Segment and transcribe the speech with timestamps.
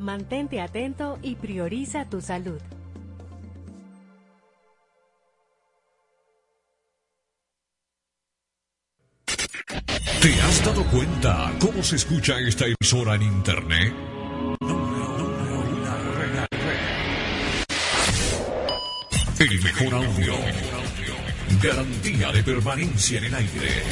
[0.00, 2.60] Mantente atento y prioriza tu salud.
[10.20, 13.94] ¿Te has dado cuenta cómo se escucha esta emisora en Internet?
[19.38, 20.34] El mejor audio.
[21.62, 23.82] Garantía de permanencia en el aire.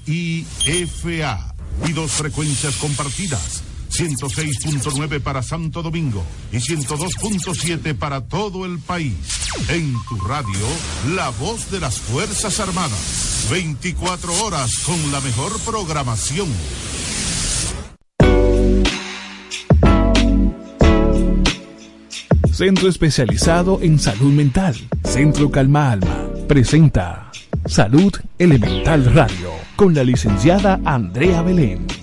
[0.07, 1.53] HIFA,
[1.85, 3.61] y dos frecuencias compartidas.
[3.93, 9.13] 106.9 para Santo Domingo y 102.7 para todo el país.
[9.69, 10.67] En tu radio,
[11.15, 13.47] la voz de las Fuerzas Armadas.
[13.51, 16.47] 24 horas con la mejor programación.
[22.51, 24.75] Centro especializado en salud mental.
[25.03, 26.29] Centro Calma Alma.
[26.47, 27.31] Presenta
[27.65, 32.02] Salud Elemental Radio con la licenciada Andrea Belén.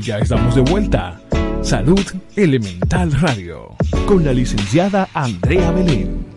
[0.00, 1.20] Ya estamos de vuelta.
[1.62, 2.00] Salud
[2.36, 3.74] Elemental Radio.
[4.06, 6.35] Con la licenciada Andrea Belén.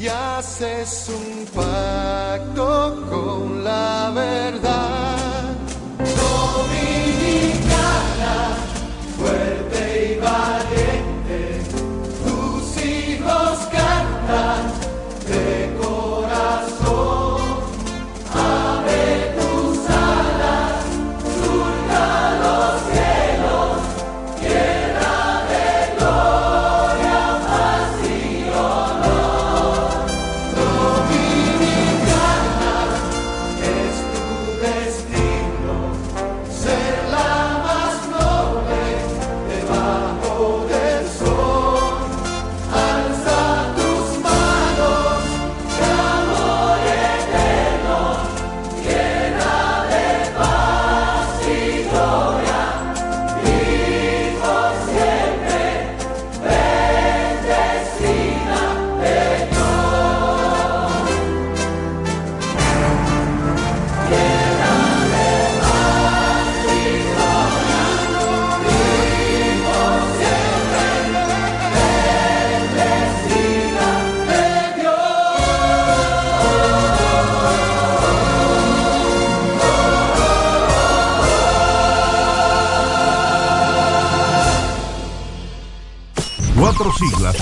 [0.00, 4.98] Y haces un pacto con la verdad.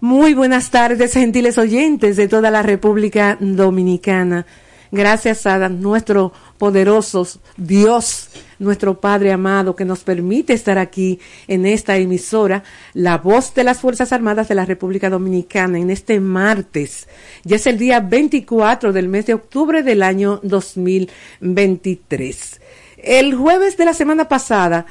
[0.00, 4.46] Muy buenas tardes, gentiles oyentes de toda la República Dominicana.
[4.92, 8.28] Gracias a nuestro poderoso Dios,
[8.64, 13.80] nuestro Padre amado, que nos permite estar aquí en esta emisora, la voz de las
[13.80, 17.08] Fuerzas Armadas de la República Dominicana, en este martes.
[17.44, 22.60] Ya es el día 24 del mes de octubre del año 2023.
[22.96, 24.86] El jueves de la semana pasada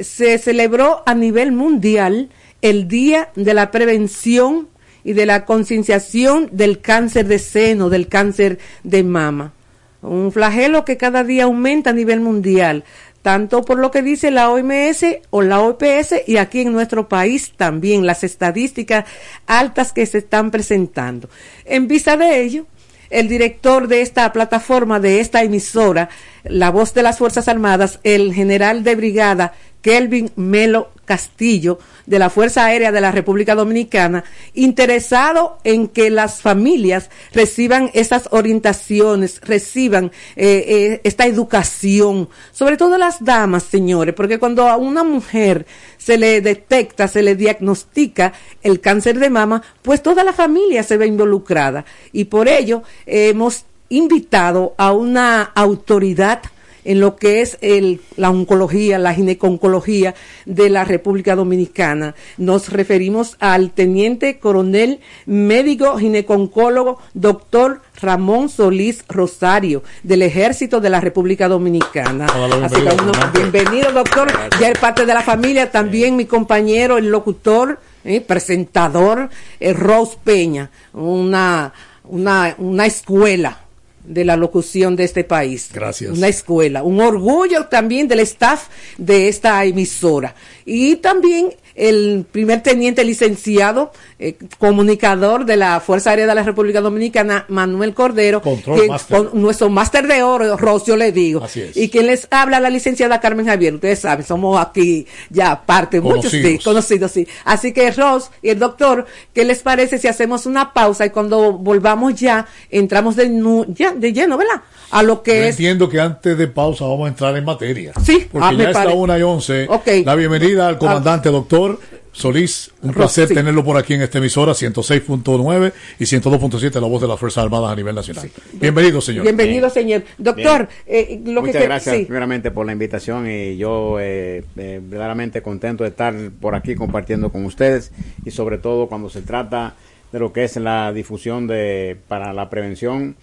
[0.00, 2.30] se celebró a nivel mundial
[2.62, 4.68] el Día de la Prevención
[5.04, 9.52] y de la Concienciación del Cáncer de Seno, del cáncer de mama.
[10.00, 12.84] Un flagelo que cada día aumenta a nivel mundial,
[13.24, 17.54] tanto por lo que dice la OMS o la OPS y aquí en nuestro país
[17.56, 19.06] también las estadísticas
[19.46, 21.30] altas que se están presentando.
[21.64, 22.66] En vista de ello,
[23.08, 26.10] el director de esta plataforma, de esta emisora,
[26.42, 32.30] la voz de las Fuerzas Armadas, el general de brigada Kelvin Melo Castillo, de la
[32.30, 40.12] Fuerza Aérea de la República Dominicana, interesado en que las familias reciban esas orientaciones, reciban
[40.36, 46.18] eh, eh, esta educación, sobre todo las damas, señores, porque cuando a una mujer se
[46.18, 48.32] le detecta, se le diagnostica
[48.62, 51.84] el cáncer de mama, pues toda la familia se ve involucrada.
[52.12, 56.42] Y por ello hemos invitado a una autoridad
[56.84, 60.14] en lo que es el, la oncología, la gineconcología
[60.44, 62.14] de la República Dominicana.
[62.38, 71.00] Nos referimos al teniente coronel médico gineconcólogo doctor Ramón Solís Rosario del Ejército de la
[71.00, 72.26] República Dominicana.
[72.36, 73.12] Hola, Así que bienvenido.
[73.12, 74.28] uno- bienvenido doctor,
[74.60, 80.18] ya es parte de la familia, también mi compañero, el locutor, eh, presentador, eh, Rose
[80.22, 81.72] Peña, una,
[82.04, 83.60] una, una escuela
[84.04, 85.70] de la locución de este país.
[85.72, 86.16] Gracias.
[86.16, 88.68] Una escuela, un orgullo también del staff
[88.98, 90.34] de esta emisora.
[90.64, 96.80] Y también el primer teniente licenciado, eh, comunicador de la Fuerza Aérea de la República
[96.80, 99.16] Dominicana, Manuel Cordero, Control Master.
[99.28, 101.42] con nuestro máster de oro, Ros, yo le digo.
[101.44, 101.76] Así es.
[101.76, 103.74] Y quien les habla, la licenciada Carmen Javier.
[103.74, 107.10] Ustedes saben, somos aquí ya parte, muchos sí, Conocidos.
[107.12, 107.26] sí.
[107.44, 111.52] Así que Ros y el doctor, ¿qué les parece si hacemos una pausa y cuando
[111.52, 114.62] volvamos ya, entramos de, nu- ya, de lleno, ¿verdad?
[114.90, 117.92] A lo que Yo es entiendo que antes de pausa vamos a entrar en materia.
[118.04, 119.66] Sí, Porque ah, ya está pare- una y once.
[119.68, 119.88] Ok.
[120.04, 121.63] La bienvenida al comandante doctor
[122.12, 122.70] Solís.
[122.82, 123.34] Un placer sí.
[123.34, 127.72] tenerlo por aquí en esta emisora 106.9 y 102.7, la voz de las Fuerzas Armadas
[127.72, 128.30] a nivel nacional.
[128.52, 129.24] Bienvenido, señor.
[129.24, 130.04] Bienvenido, señor.
[130.18, 132.04] Doctor, eh, lo Muchas que- gracias sí.
[132.04, 137.30] primeramente por la invitación y yo eh, eh, verdaderamente contento de estar por aquí compartiendo
[137.30, 137.90] con ustedes
[138.24, 139.74] y sobre todo cuando se trata
[140.12, 143.16] de lo que es la difusión de para la prevención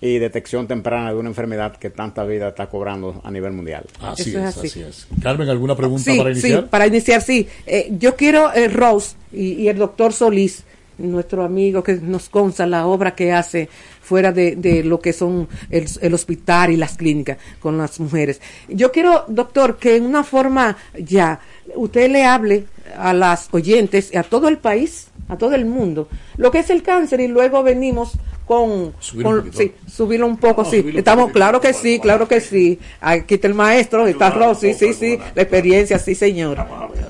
[0.00, 3.84] y detección temprana de una enfermedad que tanta vida está cobrando a nivel mundial.
[4.00, 4.66] Así Eso es es, así.
[4.68, 5.06] así es.
[5.22, 6.60] Carmen, ¿alguna pregunta Sí, para iniciar?
[6.62, 7.48] sí, para iniciar, sí.
[7.66, 10.62] Eh, yo quiero, eh, Rose y, y el doctor Solís,
[10.98, 13.68] nuestro amigo que nos consta la obra que hace
[14.02, 18.40] fuera de, de lo que son el, el hospital y las clínicas con las mujeres.
[18.68, 21.40] Yo quiero, doctor, que en una forma ya
[21.76, 22.64] usted le hable
[22.96, 26.82] a las oyentes, a todo el país, a todo el mundo, lo que es el
[26.82, 28.12] cáncer y luego venimos
[28.46, 30.78] con, Subir sí, subirlo un poco, No, sí.
[30.78, 31.34] un Estamos, poquito.
[31.38, 32.78] claro que sí, claro que sí.
[32.98, 36.56] Aquí está el maestro, está Rosy, sí, sí, la experiencia, sí, señor.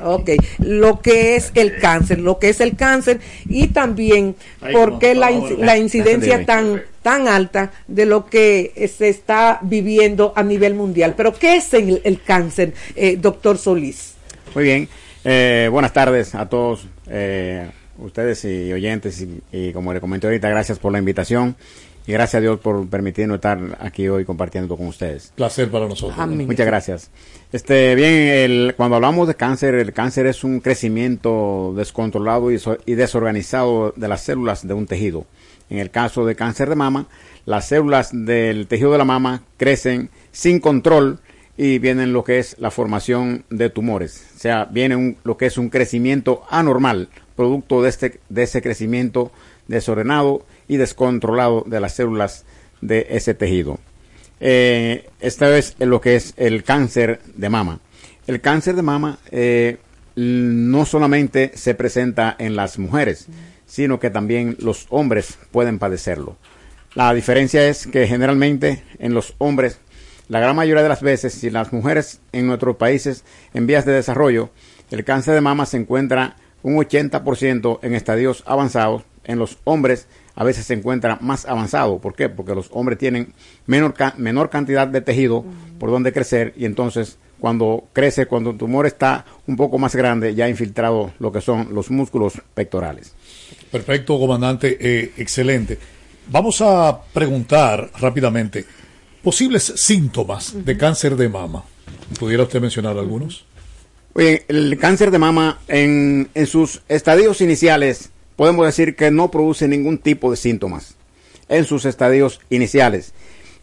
[0.04, 4.34] Ok, lo que es el cáncer, lo que es el cáncer y también
[4.72, 10.32] por qué la, inc- la incidencia tan tan alta de lo que se está viviendo
[10.34, 11.14] a nivel mundial.
[11.16, 14.14] Pero ¿qué es el, el cáncer, eh, doctor Solís?
[14.56, 14.88] Muy bien,
[15.24, 20.48] Eh, buenas tardes a todos eh, ustedes y oyentes y, y como le comenté ahorita,
[20.48, 21.56] gracias por la invitación
[22.06, 25.32] y gracias a Dios por permitirnos estar aquí hoy compartiendo con ustedes.
[25.34, 26.18] Placer para nosotros.
[26.18, 26.46] Amén.
[26.46, 27.10] Muchas gracias.
[27.52, 32.78] Este, bien, el- cuando hablamos de cáncer, el cáncer es un crecimiento descontrolado y, so-
[32.86, 35.26] y desorganizado de las células de un tejido.
[35.70, 37.06] En el caso de cáncer de mama,
[37.44, 41.18] las células del tejido de la mama crecen sin control
[41.58, 44.24] y vienen lo que es la formación de tumores.
[44.36, 47.08] O sea, viene un- lo que es un crecimiento anormal,
[47.38, 49.30] producto de, este, de ese crecimiento
[49.68, 52.44] desordenado y descontrolado de las células
[52.80, 53.78] de ese tejido.
[54.40, 57.78] Eh, esta es lo que es el cáncer de mama.
[58.26, 59.76] El cáncer de mama eh,
[60.16, 63.26] no solamente se presenta en las mujeres,
[63.66, 66.36] sino que también los hombres pueden padecerlo.
[66.94, 69.78] La diferencia es que generalmente en los hombres,
[70.26, 73.22] la gran mayoría de las veces, si las mujeres en nuestros países
[73.54, 74.50] en vías de desarrollo,
[74.90, 80.44] el cáncer de mama se encuentra un 80% en estadios avanzados, en los hombres a
[80.44, 81.98] veces se encuentra más avanzado.
[81.98, 82.28] ¿Por qué?
[82.28, 83.32] Porque los hombres tienen
[83.66, 85.44] menor, ca- menor cantidad de tejido
[85.78, 90.34] por donde crecer y entonces cuando crece, cuando el tumor está un poco más grande,
[90.34, 93.14] ya ha infiltrado lo que son los músculos pectorales.
[93.70, 94.76] Perfecto, comandante.
[94.80, 95.78] eh, excelente.
[96.30, 98.64] Vamos a preguntar rápidamente
[99.22, 101.62] posibles síntomas de cáncer de mama.
[102.18, 103.44] ¿Pudiera usted mencionar algunos?
[104.18, 109.68] Oye, el cáncer de mama en, en sus estadios iniciales podemos decir que no produce
[109.68, 110.96] ningún tipo de síntomas
[111.48, 113.12] en sus estadios iniciales.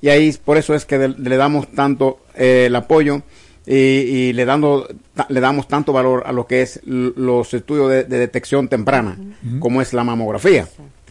[0.01, 3.21] Y ahí por eso es que de- le damos tanto eh, el apoyo
[3.67, 7.89] y, y le, dando, ta- le damos tanto valor a lo que es los estudios
[7.89, 9.17] de, de detección temprana,
[9.59, 10.67] como es la mamografía,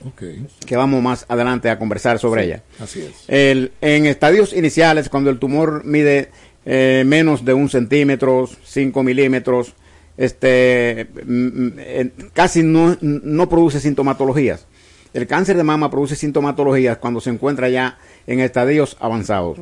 [0.06, 0.22] Ok,
[0.66, 2.62] que vamos más adelante a conversar sobre ella.
[2.78, 3.12] así es.
[3.28, 6.30] El- en estadios iniciales, cuando el tumor mide
[6.64, 9.74] eh, menos de un centímetro, 5 milímetros,
[10.16, 14.66] este, mm, mm, casi no, no produce sintomatologías.
[15.12, 19.58] El cáncer de mama produce sintomatologías cuando se encuentra ya en estadios avanzados.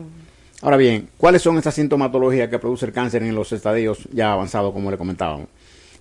[0.63, 4.73] Ahora bien, ¿cuáles son esas sintomatologías que produce el cáncer en los estadios ya avanzados,
[4.73, 5.49] como le comentábamos?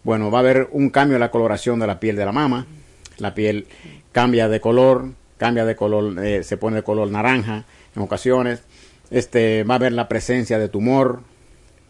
[0.04, 2.66] Bueno, va a haber un cambio en la coloración de la piel de la mama.
[3.18, 3.68] La piel
[4.12, 7.66] cambia de color, cambia de color, eh, se pone de color naranja
[7.96, 8.62] en ocasiones.
[9.12, 11.22] Este, va a haber la presencia de tumor.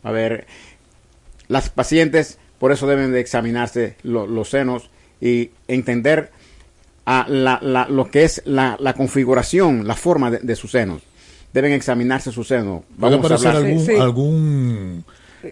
[0.06, 0.48] Va a haber
[1.48, 4.90] las pacientes, por eso deben de examinarse lo- los senos
[5.22, 6.32] y entender
[7.06, 11.02] a la- la- lo que es la, la configuración, la forma de, de sus senos.
[11.54, 12.84] Deben examinarse su seno.
[13.00, 14.00] ¿Puede Vamos a aparecer hablar- algún, Sí, sí.
[14.00, 15.06] algún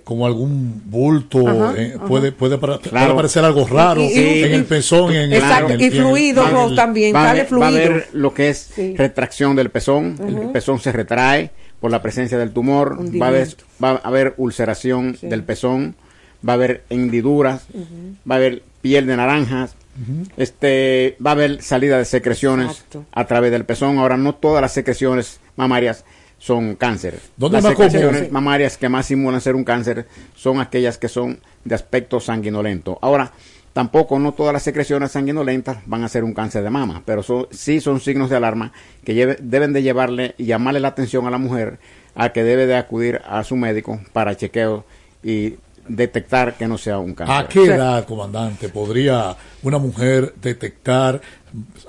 [0.04, 1.48] como algún bulto?
[1.48, 2.06] Ajá, eh, ajá.
[2.06, 5.34] puede, puede, para- puede aparecer algo raro Y- y- en y- el pezón, en, el-
[5.34, 7.70] Exacto, en el- y fluido, en Ros, el- también, va, a sale haber, va a
[7.72, 7.86] fluido.
[7.92, 8.96] haber lo que es Sí.
[8.98, 13.42] retracción del pezón, el pezón se retrae por la presencia del tumor, va a haber,
[13.44, 13.64] Hundimiento.
[13.84, 15.28] va a haber ulceración Sí.
[15.28, 15.96] del pezón,
[16.48, 17.64] va a haber hendiduras,
[18.30, 19.76] va a haber piel de naranjas,
[20.38, 23.06] este, va a haber salida de secreciones Exacto.
[23.12, 23.98] a través del pezón.
[24.00, 26.06] Ahora, no todas las secreciones mamarias
[26.40, 27.20] son cáncer.
[27.38, 27.92] ¿Dónde Las más común?
[27.92, 32.98] secreciones mamarias que más simulan ser un cáncer son aquellas que son de aspecto sanguinolento.
[33.02, 33.32] Ahora,
[33.74, 37.48] tampoco no todas las secreciones sanguinolentas van a ser un cáncer de mama, pero son-
[37.52, 38.72] sí son signos de alarma
[39.04, 41.78] que lleve- deben de llevarle y llamarle la atención a la mujer
[42.16, 44.86] a que debe de acudir a su médico para chequeo
[45.24, 45.56] y
[45.88, 47.36] detectar que no sea un cáncer.
[47.36, 51.20] ¿A qué edad, comandante, podría una mujer detectar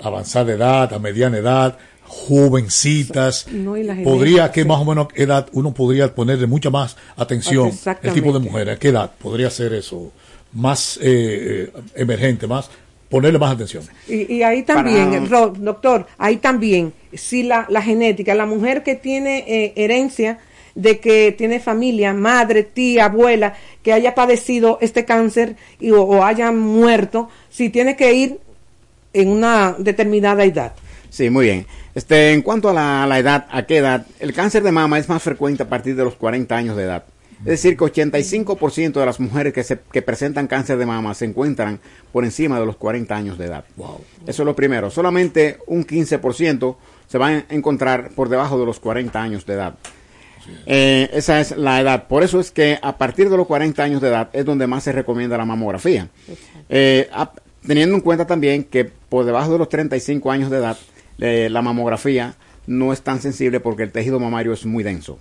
[0.01, 1.77] avanzada edad, a mediana edad,
[2.11, 3.47] jovencitas?
[3.51, 4.63] No, y la ¿Podría, sí.
[4.65, 7.71] más o menos edad uno podría ponerle mucha más atención?
[8.01, 10.11] El tipo de mujer, ¿a qué edad podría ser eso?
[10.53, 12.69] Más eh, eh, emergente, más
[13.09, 13.83] ponerle más atención.
[14.07, 18.95] Y, y ahí también, Para- doctor, ahí también, si la, la genética, la mujer que
[18.95, 20.39] tiene eh, herencia
[20.75, 26.23] de que tiene familia, madre, tía, abuela, que haya padecido este cáncer y, o, o
[26.23, 28.39] haya muerto, si tiene que ir
[29.13, 30.73] en una determinada edad.
[31.11, 31.67] Sí, muy bien.
[31.93, 34.07] Este, en cuanto a la, la edad, ¿a qué edad?
[34.19, 37.03] El cáncer de mama es más frecuente a partir de los 40 años de edad.
[37.41, 41.25] Es decir, que 85% de las mujeres que, se, que presentan cáncer de mama se
[41.25, 41.79] encuentran
[42.13, 43.65] por encima de los 40 años de edad.
[44.25, 44.89] Eso es lo primero.
[44.89, 46.75] Solamente un 15%
[47.07, 49.73] se van a encontrar por debajo de los 40 años de edad.
[50.65, 52.07] Eh, esa es la edad.
[52.07, 54.83] Por eso es que a partir de los 40 años de edad es donde más
[54.83, 56.07] se recomienda la mamografía.
[56.69, 57.31] Eh, a-
[57.65, 60.77] teniendo en cuenta también que por debajo de los 35 años de edad
[61.21, 62.35] eh, la mamografía
[62.67, 65.17] no es tan sensible porque el tejido mamario es muy denso.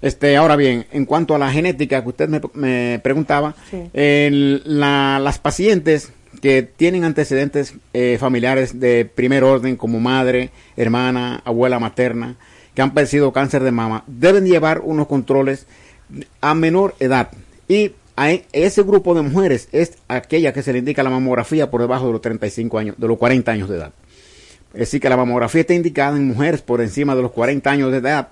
[0.00, 3.76] Este, ahora bien, en cuanto a la genética que usted me, me preguntaba, Sí.
[4.64, 11.78] la- las pacientes que tienen antecedentes eh, familiares de primer orden como madre, hermana, abuela
[11.78, 12.36] materna,
[12.74, 15.66] que han padecido cáncer de mama, deben llevar unos controles
[16.40, 17.30] a menor edad.
[17.68, 21.70] Y a e- ese grupo de mujeres es aquella que se le indica la mamografía
[21.70, 23.92] por debajo de los 35 años, de los 40 años de edad.
[24.74, 27.92] Es decir, que la mamografía está indicada en mujeres por encima de los 40 años
[27.92, 28.28] de edad,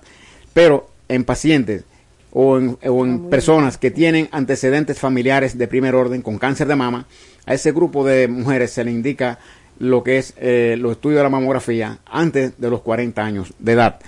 [0.53, 1.83] pero en pacientes
[2.31, 6.75] o en, o en personas que tienen antecedentes familiares de primer orden con cáncer de
[6.75, 7.05] mama,
[7.45, 9.39] a ese grupo de mujeres se le indica
[9.79, 13.71] lo que es eh, los estudios de la mamografía antes de los 40 años de
[13.71, 13.99] edad.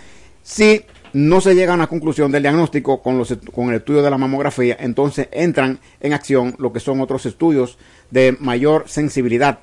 [0.43, 0.81] Si
[1.13, 4.17] no se llega a una conclusión del diagnóstico con, los, con el estudio de la
[4.17, 7.77] mamografía, entonces entran en acción lo que son otros estudios
[8.11, 9.59] de mayor sensibilidad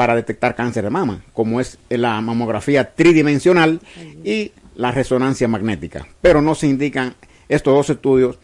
[0.00, 3.80] para detectar cáncer de mama, como es la mamografía tridimensional
[4.24, 6.06] y la resonancia magnética.
[6.22, 7.16] Pero no se indican
[7.50, 8.38] estos dos estudios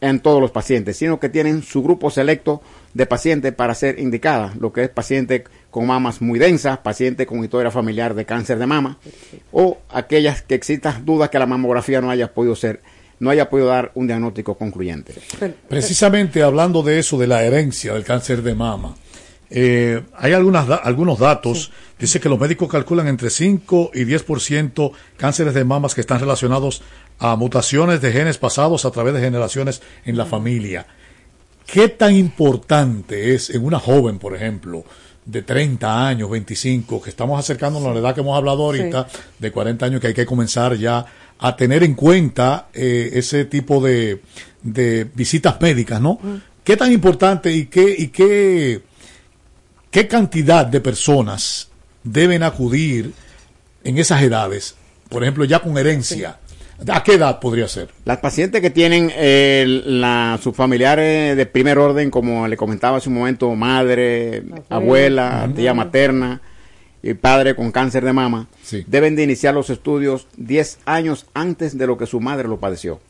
[0.00, 2.62] en todos los pacientes, sino que tienen su grupo selecto
[2.94, 7.42] de pacientes para ser indicada, lo que es paciente con mamas muy densas, paciente con
[7.42, 8.96] historia familiar de cáncer de mama,
[9.50, 12.82] o aquellas que existan dudas que la mamografía no haya podido ser,
[13.18, 15.14] no haya podido dar un diagnóstico concluyente.
[15.68, 18.94] Precisamente hablando de eso, de la herencia del cáncer de mama,
[19.50, 21.70] eh, hay algunas da- algunos datos.
[21.98, 26.82] Dice que los médicos calculan entre 5 y 10% cánceres de mamas que están relacionados
[27.18, 30.86] a mutaciones de genes pasados a través de generaciones en la familia.
[31.66, 34.84] ¿Qué tan importante es en una joven, por ejemplo,
[35.24, 39.06] de 30 años, 25, que estamos acercándonos a la edad que hemos hablado ahorita,
[39.38, 41.04] de 40 años, que hay que comenzar ya
[41.38, 44.22] a tener en cuenta eh, ese tipo de,
[44.62, 46.18] de visitas médicas, ¿no?
[46.64, 48.82] ¿Qué tan importante y qué, y qué,
[49.90, 51.68] qué cantidad de personas
[52.04, 53.12] deben acudir
[53.84, 54.74] en esas edades?
[55.08, 56.38] Por ejemplo, ya con herencia.
[56.88, 57.90] ¿A qué edad podría ser?
[58.06, 63.10] Las pacientes que tienen eh, la, sus familiares de primer orden, como le comentaba hace
[63.10, 66.40] un momento, madre, abuela, tía materna
[67.02, 68.84] y padre con cáncer de mama, Sí.
[68.86, 73.00] deben de iniciar los estudios 10 años antes de lo que su madre lo padeció.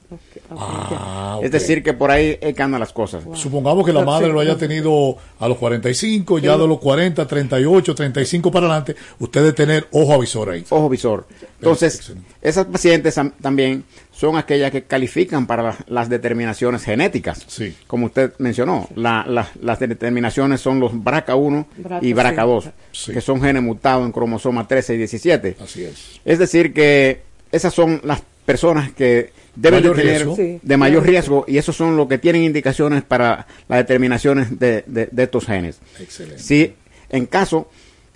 [0.51, 3.23] Ah, Es decir, que por ahí es que andan las cosas.
[3.35, 7.95] Supongamos que la madre lo haya tenido a los 45, ya de los 40, 38,
[7.95, 10.65] 35 para adelante, usted debe tener ojo avisor ahí.
[10.71, 11.27] Ojo visor.
[11.59, 12.27] Entonces, Excelente.
[12.43, 17.45] esas pacientes am- también son aquellas que califican para la- las determinaciones genéticas.
[17.47, 17.75] Sí.
[17.87, 21.67] Como usted mencionó, la- la- las determinaciones son los BRCA1
[22.03, 23.13] y BRCA, BRCA2, sí.
[23.13, 25.57] que son genes mutados en cromosoma 13 y 17.
[25.63, 26.21] Así es.
[26.25, 30.37] Es decir, que esas son las personas que deben Mayor de tener riesgo.
[30.37, 30.59] Sí.
[30.63, 35.09] de mayor riesgo y esos son los que tienen indicaciones para las determinaciones de, de-
[35.11, 35.79] de estos genes.
[35.99, 36.39] Excelente.
[36.43, 36.73] Si
[37.09, 37.69] en caso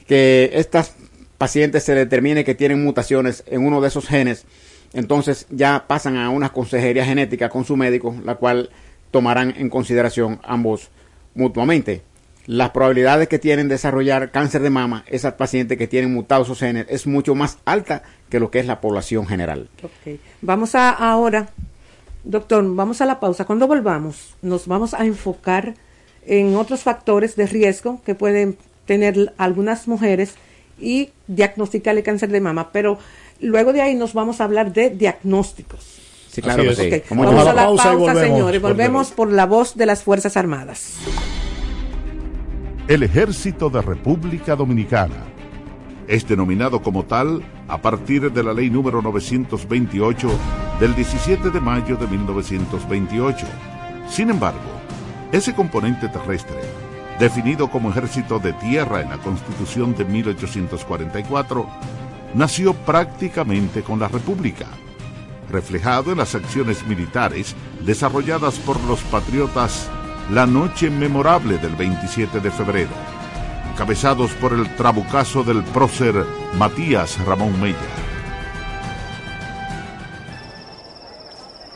[0.07, 0.95] que estas
[1.39, 4.45] pacientes se determine que tienen mutaciones en uno de esos genes,
[4.93, 8.71] entonces ya pasan a una consejería genética con su médico, la cual
[9.11, 10.91] tomarán en consideración ambos
[11.35, 12.03] mutuamente.
[12.47, 16.59] Las probabilidades que tienen de desarrollar cáncer de mama, esas pacientes que tienen mutados esos
[16.59, 19.69] genes, es mucho más alta que lo que es la población general.
[20.43, 21.49] Vamos a ahora,
[22.23, 23.47] doctor, vamos a la pausa.
[23.47, 25.75] Cuando volvamos, nos vamos a enfocar
[26.27, 30.35] en otros factores de riesgo que pueden tener algunas mujeres
[30.79, 32.71] y diagnosticar el cáncer de mama.
[32.73, 32.99] Pero
[33.41, 36.01] luego de ahí nos vamos a hablar de diagnósticos.
[36.31, 37.03] Sí, claro que sí.
[37.11, 38.21] Vamos a la pausa pausa, y volvemos.
[38.21, 38.63] señores.
[38.63, 40.95] Volvemos por la voz de las Fuerzas Armadas.
[42.87, 45.25] El Ejército de República Dominicana.
[46.07, 50.31] Es denominado como tal a partir de la ley número 928
[50.79, 53.47] del 17 de mayo de 1928.
[54.07, 54.61] Sin embargo,
[55.33, 56.59] ese componente terrestre,
[57.19, 61.67] definido como ejército de tierra en la Constitución de 1844,
[62.35, 64.67] nació prácticamente con la República,
[65.51, 69.89] reflejado en las acciones militares desarrolladas por los patriotas
[70.31, 72.91] la noche memorable del 27 de febrero,
[73.73, 76.15] encabezados por el trabucazo del prócer
[76.57, 77.77] Matías Ramón Mella.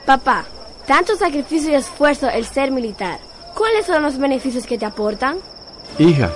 [0.07, 0.45] Papá,
[0.87, 3.19] tanto sacrificio y esfuerzo el ser militar.
[3.55, 5.37] ¿Cuáles son los beneficios que te aportan?
[5.99, 6.31] Hija,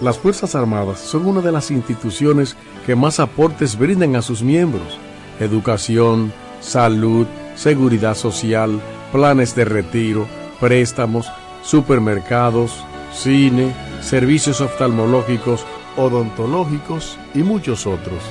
[0.00, 4.98] las Fuerzas Armadas son una de las instituciones que más aportes brindan a sus miembros.
[5.40, 8.80] Educación, salud, seguridad social,
[9.12, 10.26] planes de retiro,
[10.58, 11.30] préstamos,
[11.62, 12.72] supermercados,
[13.14, 15.64] cine, servicios oftalmológicos,
[15.96, 18.22] odontológicos y muchos otros.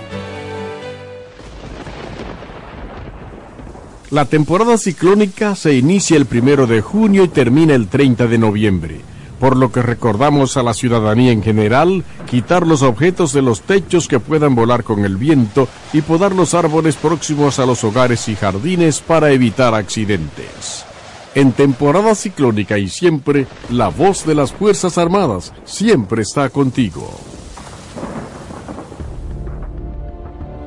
[4.09, 8.99] La temporada ciclónica se inicia el primero de junio y termina el 30 de noviembre,
[9.39, 14.09] por lo que recordamos a la ciudadanía en general quitar los objetos de los techos
[14.09, 18.35] que puedan volar con el viento y podar los árboles próximos a los hogares y
[18.35, 20.85] jardines para evitar accidentes.
[21.33, 27.09] En temporada ciclónica y siempre, la voz de las Fuerzas Armadas siempre está contigo.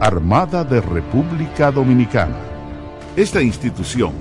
[0.01, 2.39] Armada de República Dominicana.
[3.15, 4.13] Esta institución,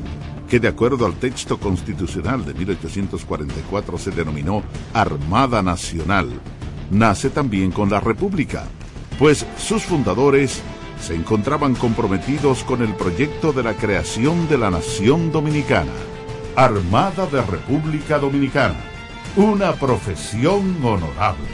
[0.49, 6.27] que de acuerdo al texto constitucional de 1844 se denominó Armada Nacional,
[6.91, 8.65] nace también con la República,
[9.17, 10.62] pues sus fundadores
[10.99, 16.12] se encontraban comprometidos con el proyecto de la creación de la nación dominicana.
[16.56, 18.76] Armada de República Dominicana,
[19.36, 21.48] una profesión honorable.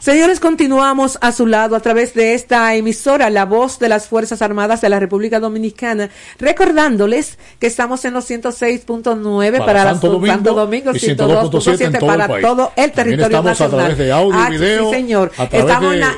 [0.00, 4.40] Señores, continuamos a su lado a través de esta emisora, la voz de las Fuerzas
[4.42, 10.34] Armadas de la República Dominicana, recordándoles que estamos en los 106.9 para, Para Santo Domingo
[10.34, 13.78] Santo Domingo, y 102.7 en todo el para todo el territorio estamos a nacional.
[13.86, 15.32] través de audio y Ah, video, Sí, señor.
[15.36, 16.16] a Estamos de- en la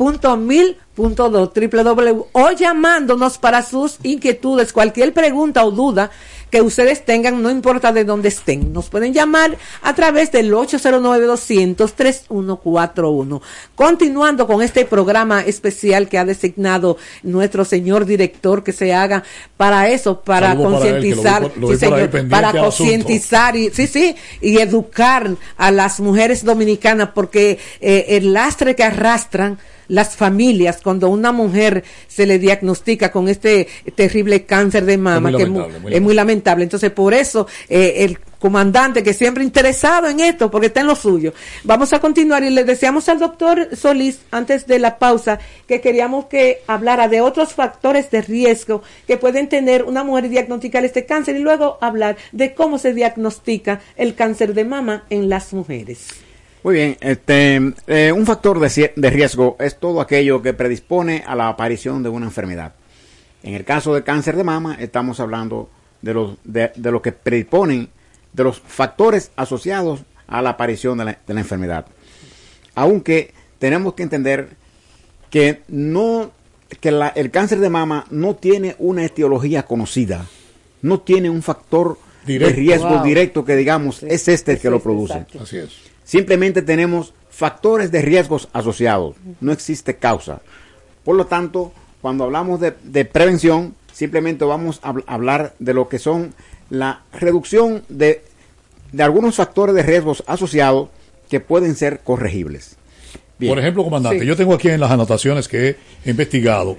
[0.00, 6.10] HIFA.mil.2 www o llamándonos para sus inquietudes, cualquier pregunta o duda
[6.50, 8.72] que ustedes tengan, no importa de dónde estén.
[8.72, 13.40] Nos pueden llamar a través del 809-200-3141.
[13.76, 19.22] Continuando con este programa especial que ha designado nuestro señor director que se haga
[19.56, 21.86] para eso, para concientizar, sí,
[22.28, 28.74] para concientizar y sí, sí, y educar a las mujeres dominicanas porque eh, el lastre
[28.74, 34.96] que arrastran las familias cuando una mujer se le diagnostica con este terrible cáncer de
[34.96, 36.64] mama Es muy que es muy- lamentable, muy es muy lamentable.
[36.64, 40.94] Entonces por eso eh, el comandante que siempre interesado en esto porque está en lo
[40.96, 45.82] suyo vamos a continuar y le deseamos al doctor Solís antes de la pausa que
[45.82, 50.84] queríamos que hablara de otros factores de riesgo que pueden tener una mujer y diagnosticar
[50.86, 55.52] este cáncer y luego hablar de cómo se diagnostica el cáncer de mama en las
[55.52, 56.06] mujeres
[56.62, 61.48] Muy bien, este, eh, un factor de, riesgo es todo aquello que predispone a la
[61.48, 62.74] aparición de una enfermedad.
[63.42, 65.70] En el caso de cáncer de mama, estamos hablando
[66.02, 67.88] de, los, de, de lo que predisponen,
[68.34, 71.86] de los factores asociados a la aparición de la, de la enfermedad.
[72.74, 74.50] Aunque tenemos que entender
[75.30, 76.32] que no
[76.80, 80.26] que la- el cáncer de mama no tiene una etiología conocida,
[80.82, 82.54] no tiene un factor Directo.
[82.54, 83.02] de riesgo Wow.
[83.02, 85.14] directo que digamos es este el que Sí, lo produce.
[85.14, 85.40] exacto.
[85.42, 85.70] Así es.
[86.10, 90.40] Simplemente tenemos factores de riesgos asociados, no existe causa.
[91.04, 95.88] Por lo tanto, cuando hablamos de, de prevención, simplemente vamos a habl- hablar de lo
[95.88, 96.34] que son
[96.68, 98.24] la reducción de,
[98.90, 100.88] de algunos factores de riesgos asociados
[101.28, 102.74] que pueden ser corregibles.
[103.38, 103.52] Bien.
[103.52, 104.26] Por ejemplo, comandante, Sí.
[104.26, 106.76] yo tengo aquí en las anotaciones que he investigado.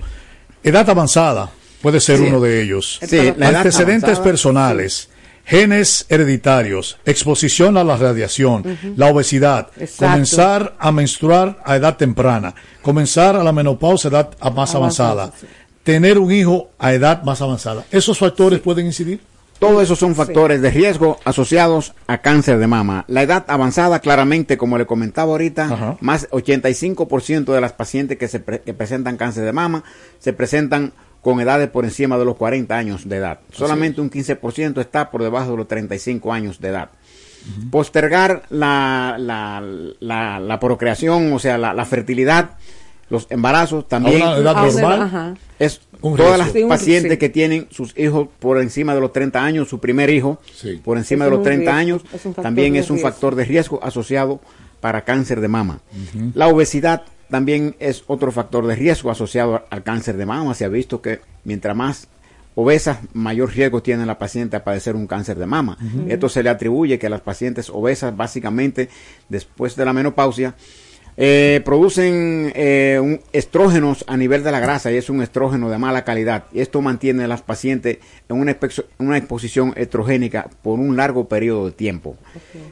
[0.61, 2.25] Edad avanzada puede ser Sí.
[2.25, 2.99] uno de ellos.
[3.01, 5.07] Sí, Antecedentes avanzada, personales,
[5.45, 8.63] genes hereditarios, exposición a la radiación,
[8.95, 10.05] la obesidad, Exacto.
[10.11, 15.23] comenzar a menstruar a edad temprana, comenzar a la menopausa a edad a- más Avanzada,
[15.23, 15.47] avanzada,
[15.83, 17.83] tener un hijo a edad más avanzada.
[17.91, 19.19] ¿Esos factores pueden incidir?
[19.59, 23.05] Todos esos son factores de riesgo asociados a cáncer de mama.
[23.07, 25.97] La edad avanzada, claramente, como le comentaba ahorita, Ajá.
[26.01, 29.83] más 85% de las pacientes que, se pre- que presentan cáncer de mama
[30.19, 33.39] se presentan con edades por encima de los 40 años de edad.
[33.51, 36.89] Solamente un 15% está por debajo de los 35 años de edad.
[37.69, 39.63] postergar la, la,
[39.99, 42.51] la, la procreación, o sea, la, la fertilidad,
[43.09, 45.37] los embarazos, también A una edad Ah, normal.
[45.59, 47.17] es Un todas las Sí, un- pacientes sí.
[47.17, 50.79] que tienen sus hijos por encima de los 30 años, su primer hijo Sí.
[50.83, 53.09] por encima Es de los un 30 riesgo, años, es también es un riesgo.
[53.11, 54.39] factor de riesgo asociado
[54.79, 55.79] para cáncer de mama.
[56.33, 60.53] La obesidad también es otro factor de riesgo asociado al cáncer de mama.
[60.53, 62.07] Se ha visto que mientras más
[62.53, 65.77] obesas, mayor riesgo tiene la paciente a padecer un cáncer de mama.
[66.07, 68.89] Esto se le atribuye que las pacientes obesas, básicamente,
[69.29, 70.55] después de la menopausia,
[71.17, 75.77] eh, producen eh, un- estrógenos a nivel de la grasa y es un estrógeno de
[75.77, 76.45] mala calidad.
[76.53, 77.97] Y esto mantiene a las pacientes
[78.29, 78.39] en
[78.99, 82.15] una, exposición estrogénica por un largo periodo de tiempo.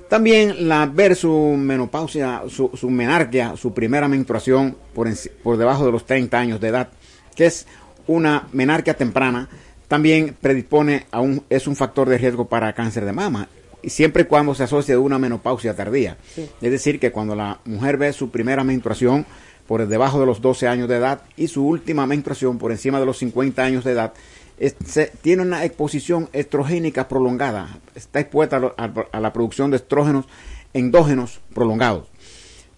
[0.09, 5.07] También la ver su menopausia, su, su menarquia, su primera menstruación por,
[5.43, 6.89] por debajo de los 30 años de edad,
[7.35, 7.67] que es
[8.07, 9.47] una menarquia temprana,
[9.87, 13.47] también predispone a un, es un factor de riesgo para cáncer de mama.
[13.81, 16.17] Y siempre y cuando se asocia a una menopausia tardía.
[16.61, 19.25] Es decir, que cuando la mujer ve su primera menstruación
[19.67, 23.05] por debajo de los 12 años de edad y su última menstruación por encima de
[23.05, 24.13] los 50 años de edad,
[24.57, 27.79] es- se- tiene una exposición estrogénica prolongada.
[27.95, 30.25] Está expuesta a, lo- a- a la producción de estrógenos
[30.73, 32.07] endógenos prolongados.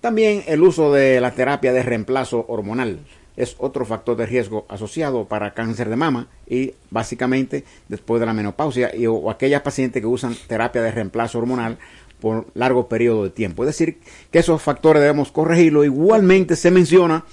[0.01, 2.99] También el uso de la terapia de reemplazo hormonal
[3.41, 8.33] es otro factor de riesgo asociado para cáncer de mama y básicamente después de la
[8.33, 11.77] menopausia y, o aquellas pacientes que usan terapia de reemplazo hormonal
[12.19, 13.63] por largo periodo de tiempo.
[13.63, 13.99] Es decir,
[14.31, 15.83] que esos factores debemos corregirlo.
[15.83, 17.25] Igualmente se menciona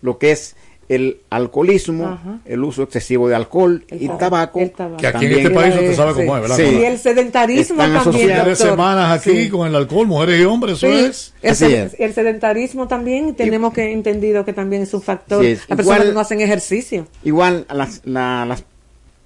[0.00, 0.56] lo que es
[0.88, 2.38] el alcoholismo, Ajá.
[2.44, 4.60] el uso excesivo de alcohol El y tabaco, tabaco.
[4.60, 4.96] el tabaco.
[4.98, 6.16] Que aquí en este país usted Sí, sabe sí.
[6.20, 6.56] cómo es, ¿verdad?
[6.56, 6.62] Sí.
[6.64, 8.28] Y el sedentarismo Están también.
[8.36, 8.56] doctor.
[8.56, 9.48] semanas aquí Sí.
[9.50, 11.34] con el alcohol, mujeres y hombres, eso Sí, es.
[11.42, 11.96] el, Así sed- es.
[12.00, 15.42] el sedentarismo también tenemos que entendido que también es un factor.
[15.42, 15.68] Sí, es.
[15.68, 17.06] Las personas que no hacen ejercicio.
[17.24, 18.64] Igual a las, la- las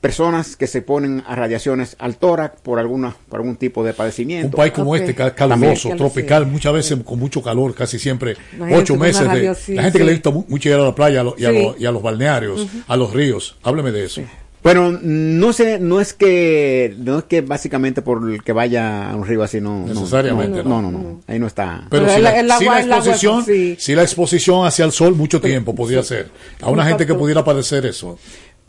[0.00, 3.96] personas que se ponen a radiaciones al tórax por alguna por algún tipo de Un
[3.96, 4.56] padecimiento.
[4.56, 9.30] país como este, caluroso, tropical, muchas veces con mucho calor, casi siempre Imagínate ocho meses
[9.32, 11.35] de sí, la gente que le gusta mu- mucho ir a la playa a lo-
[11.38, 13.56] y, a lo- y a los balnearios, a los ríos.
[13.62, 14.22] Hábleme de eso.
[14.62, 19.14] Bueno, no sé, no es que no es que básicamente por el que vaya a
[19.14, 21.87] un río así no no, Necesariamente, no, no, no, no, ahí no está.
[21.88, 23.76] Pero, Pero si, el- la, el si agua- la el agua, exposición, sí.
[23.78, 26.30] si la exposición hacia el sol mucho tiempo podría ser.
[26.61, 28.18] A una Un gente que pudiera padecer eso.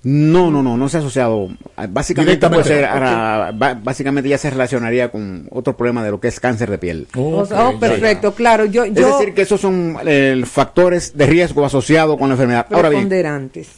[0.03, 1.49] No, no, no, no se ha asociado.
[1.89, 3.57] Básicamente puede Directamente.
[3.59, 7.07] ser, básicamente ya se relacionaría con otro problema de lo que es cáncer de piel.
[7.17, 8.65] Oh, ya, perfecto, claro.
[8.65, 12.67] Yo, Es yo decir, que esos son eh, factores de riesgo asociados con la enfermedad.
[12.71, 13.09] Ahora bien.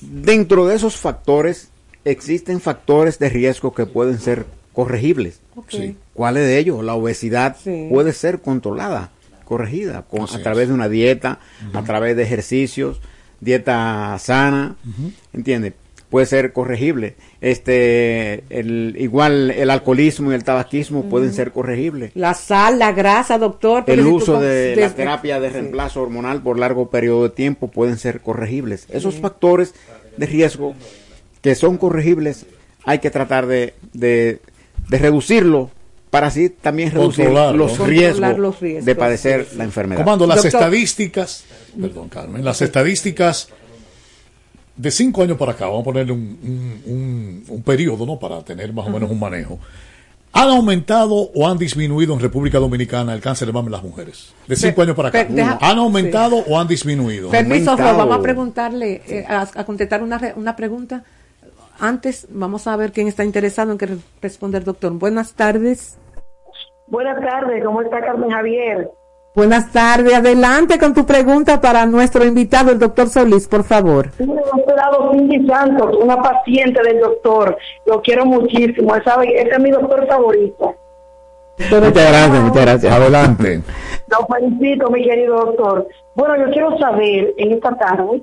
[0.01, 1.69] Dentro de esos factores
[2.05, 5.39] existen factores de riesgo que pueden ser corregibles.
[5.55, 5.69] Ok.
[5.71, 5.97] Sí.
[6.13, 6.83] ¿Cuáles de ellos?
[6.83, 7.87] La obesidad Sí.
[7.89, 9.09] puede ser controlada,
[9.45, 10.43] corregida, con- a es.
[10.43, 11.39] través de una dieta,
[11.73, 12.99] a través de ejercicios,
[13.39, 14.75] dieta sana,
[15.33, 15.73] ¿entiende?
[16.09, 17.15] Puede ser corregible.
[17.39, 22.11] Este, el, igual el alcoholismo y el tabaquismo pueden ser corregibles.
[22.15, 23.83] La sal, la grasa, doctor.
[23.85, 25.53] El si uso de la terapia de sí.
[25.53, 28.87] reemplazo hormonal por largo periodo de tiempo pueden ser corregibles.
[28.89, 29.75] Esos factores
[30.17, 30.73] de riesgo
[31.41, 32.45] que son corregibles
[32.85, 34.39] hay que tratar de, de,
[34.89, 35.69] de reducirlo
[36.09, 40.01] para así también reducir los riesgos, los riesgos, de padecer la enfermedad.
[40.01, 40.61] Comando, las Doctor.
[40.61, 41.45] estadísticas,
[41.79, 43.49] perdón, Carmen, las estadísticas
[44.81, 48.17] de cinco años para acá, vamos a ponerle un, un, un- un periodo, ¿no?
[48.17, 49.59] Para tener más o menos un manejo.
[50.31, 54.33] ¿Han aumentado o han disminuido en República Dominicana el cáncer de mama en las mujeres?
[54.47, 55.23] De cinco Pe- años para acá.
[55.25, 57.29] deja- ¿Han aumentado o han disminuido?
[57.29, 57.75] Permiso.
[57.75, 61.03] Ro, vamos a preguntarle, eh, a, a contestar una, re- una pregunta.
[61.79, 64.93] Antes, vamos a ver quién está interesado en que re- responder, doctor.
[64.93, 65.97] Buenas tardes.
[66.87, 68.89] Buenas tardes, ¿cómo está Carmen Javier?
[69.39, 70.13] Buenas tardes.
[70.13, 74.09] Adelante con tu pregunta para nuestro invitado, el doctor Solís, por favor.
[74.17, 77.57] Sí, me he dado Cindy Santos, una paciente del doctor.
[77.85, 80.75] Lo quiero muchísimo, él sabe, ese es mi doctor favorito.
[81.57, 82.93] Muchas gracias, muchas gracias.
[82.93, 83.61] Adelante.
[84.09, 85.87] Lo felicito, mi querido doctor.
[86.15, 88.21] Bueno, yo quiero saber en esta tarde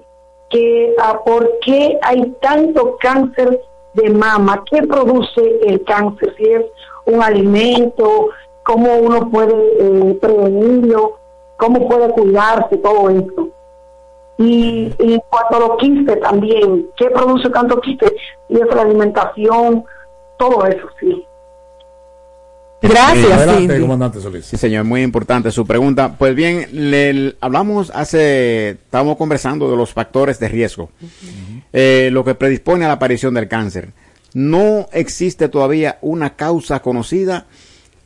[0.51, 3.59] que a por qué hay tanto cáncer
[3.95, 6.63] de mama, qué produce el cáncer, si es
[7.07, 8.29] un alimento,
[8.67, 11.19] cómo uno puede eh, prevenirlo,
[11.57, 13.49] cómo puede cuidarse, todo esto.
[14.39, 18.15] Y, y en cuanto a los quistes también, ¿qué produce tanto quiste?
[18.49, 19.85] Y es la alimentación,
[20.37, 21.25] todo eso, sí.
[22.83, 23.81] Gracias, Adelante, Cindy.
[23.81, 24.45] comandante Solís.
[24.45, 26.15] Sí, señor, muy importante su pregunta.
[26.19, 30.91] Pues bien, le, hablamos hace, estábamos conversando de los factores de riesgo,
[31.73, 33.91] eh, lo que predispone a la aparición del cáncer.
[34.35, 37.47] No existe todavía una causa conocida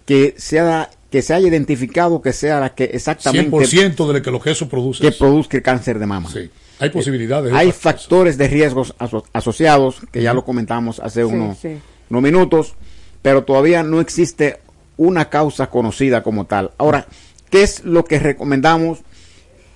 [0.07, 4.31] que sea que se haya identificado que sea la que exactamente 100% de lo que
[4.31, 5.03] lo que eso produce.
[5.03, 6.31] que produzca el cáncer de mama.
[6.33, 6.49] Sí.
[6.79, 7.53] Hay posibilidades.
[7.53, 7.83] de Hay cosas.
[7.83, 11.77] factores de riesgos aso- asociados, que ya lo comentamos hace Sí, unos, sí.
[12.09, 12.75] unos minutos,
[13.23, 14.61] pero todavía no existe
[14.97, 16.71] una causa conocida como tal.
[16.79, 17.07] Ahora,
[17.51, 19.01] ¿qué es lo que recomendamos?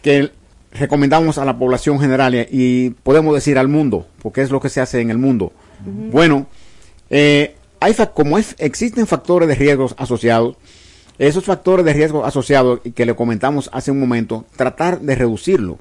[0.02, 0.30] Que
[0.72, 4.80] recomendamos a la población general y podemos decir al mundo, porque es lo que se
[4.80, 5.52] hace en el mundo.
[5.84, 6.46] Bueno,
[7.10, 10.56] eh, hay como existen factores de riesgos asociados,
[11.18, 15.78] esos factores de riesgo asociados que le comentamos hace un momento, tratar de reducirlo,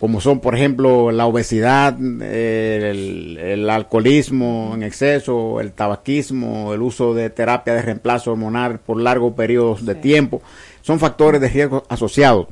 [0.00, 7.30] como son, por ejemplo, la obesidad, el, alcoholismo en exceso, el tabaquismo, el uso de
[7.30, 10.42] terapia de reemplazo hormonal por largos periodos de tiempo,
[10.82, 12.48] son factores de riesgo asociados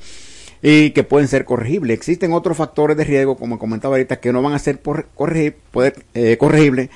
[0.63, 1.97] y que pueden ser corregibles.
[1.97, 4.81] Existen otros factores de riesgo, como comentaba ahorita, que no van a ser
[5.15, 6.91] corregir, poder, eh, corregibles.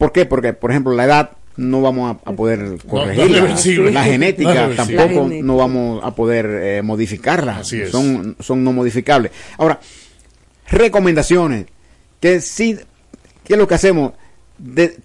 [0.00, 0.24] ¿Por qué?
[0.24, 3.90] Porque, por ejemplo, la edad no vamos a, poder corregirla.
[3.90, 7.62] la genética tampoco no vamos a poder eh, modificarla.
[7.62, 9.30] Son, son no modificables.
[9.58, 9.78] Ahora,
[10.70, 11.66] recomendaciones.
[12.18, 12.78] Que sí,
[13.44, 14.14] ¿qué es lo que hacemos?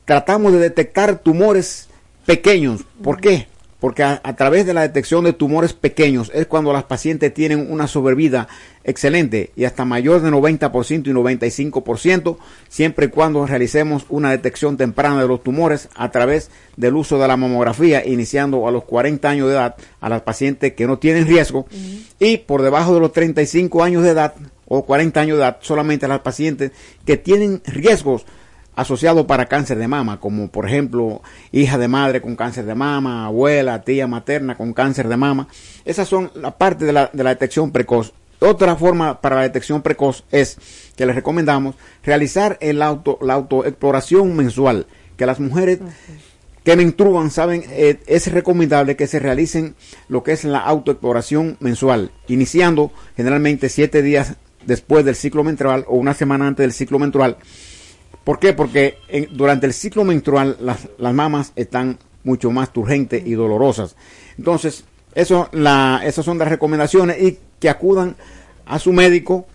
[0.06, 1.90] tratamos de detectar tumores
[2.26, 2.86] pequeños.
[3.04, 3.48] ¿Por qué?
[3.86, 7.86] Porque a, través de la detección de tumores pequeños es cuando las pacientes tienen una
[7.86, 8.48] sobrevida
[8.84, 15.22] excelente y hasta mayor de 90% y 95%, siempre y cuando realicemos una detección temprana
[15.22, 19.50] de los tumores a través del uso de la mamografía, iniciando a los 40 años
[19.50, 21.68] de edad a las pacientes que no tienen riesgo
[22.18, 24.34] y por debajo de los 35 años de edad
[24.68, 26.72] o 40 años de edad solamente a las pacientes
[27.06, 28.26] que tienen riesgos
[28.76, 33.26] asociado para cáncer de mama, como por ejemplo hija de madre con cáncer de mama,
[33.26, 35.48] abuela, tía materna con cáncer de mama.
[35.86, 38.14] Esas son la parte de la, de la detección precoz.
[38.40, 40.58] Otra forma para la detección precoz es
[40.96, 45.80] que les recomendamos realizar el auto, la autoexploración mensual, que las mujeres
[46.64, 49.76] que menstruan saben, eh, es recomendable que se realicen
[50.10, 54.34] lo que es la autoexploración mensual, iniciando generalmente siete días
[54.66, 57.38] después del ciclo menstrual o una semana antes del ciclo menstrual
[58.26, 58.54] ¿Por qué?
[58.54, 58.98] Porque
[59.32, 63.96] durante el ciclo menstrual las, las, mamas están mucho más turgentes y dolorosas.
[64.38, 64.84] Entonces,
[65.14, 68.16] eso, la, esas son las recomendaciones y que acudan
[68.66, 69.46] a su médico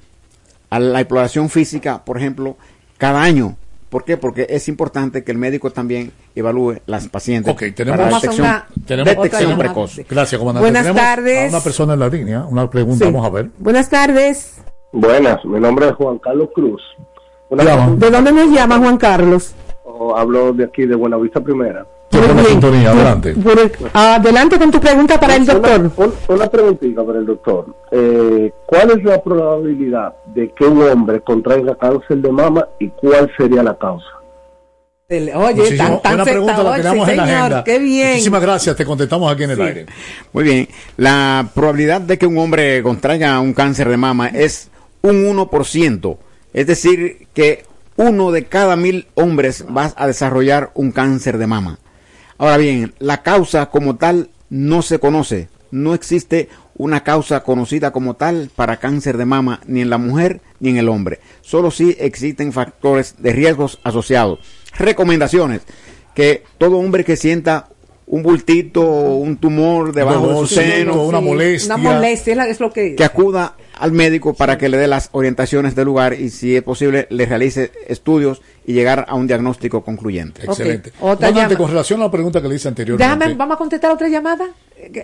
[0.70, 2.56] a la exploración física, por ejemplo,
[2.96, 3.56] cada año.
[3.88, 4.16] ¿Por qué?
[4.16, 7.52] Porque es importante que el médico también evalúe las pacientes.
[7.52, 8.46] Ok, tenemos, detección,
[8.86, 10.00] detección precoz.
[10.08, 10.70] Gracias, comandante.
[10.70, 11.50] Buenas tardes.
[11.50, 13.50] una persona en la línea, una pregunta, vamos a ver.
[13.58, 14.62] Buenas tardes.
[14.92, 16.80] Buenas, mi nombre es Juan Carlos Cruz.
[17.50, 19.54] ¿De dónde nos llama Juan Carlos?
[19.84, 21.84] Oh, hablo de aquí, de Buenavista Primera.
[22.12, 23.34] adelante.
[23.92, 25.90] adelante con tu pregunta para el doctor.
[26.28, 27.66] Una, preguntita para el doctor.
[27.90, 33.30] Eh, ¿Cuál es la probabilidad de que un hombre contraiga cáncer de mama y cuál
[33.36, 34.06] sería la causa?
[35.08, 37.64] Oye, tan, tan pregunta la tenemos en la agenda.
[37.64, 38.10] Qué bien.
[38.10, 39.86] Muchísimas gracias, te contestamos aquí en el aire.
[40.32, 40.68] Muy bien.
[40.96, 44.70] La probabilidad de que un hombre contraiga un cáncer de mama es
[45.02, 46.16] un 1%.
[46.52, 47.64] Es decir, que
[47.96, 51.78] uno de cada mil hombres va a desarrollar un cáncer de mama.
[52.38, 55.48] Ahora bien, la causa como tal no se conoce.
[55.70, 60.40] No existe una causa conocida como tal para cáncer de mama ni en la mujer
[60.60, 61.20] ni en el hombre.
[61.42, 64.40] Solo sí existen factores de riesgos asociados.
[64.78, 65.62] Recomendaciones.
[66.14, 67.68] Que todo hombre que sienta
[68.10, 72.96] un bultito, un tumor debajo de su seno, una molestia, una molestia es lo que
[72.96, 76.62] que acuda al médico para que le dé las orientaciones del lugar y si es
[76.64, 80.44] posible le realice estudios y llegar a un diagnóstico concluyente.
[80.44, 80.92] Excelente.
[81.00, 83.14] Otra con relación a la pregunta que le hice anteriormente.
[83.14, 84.48] Déjame, vamos a contestar otra llamada.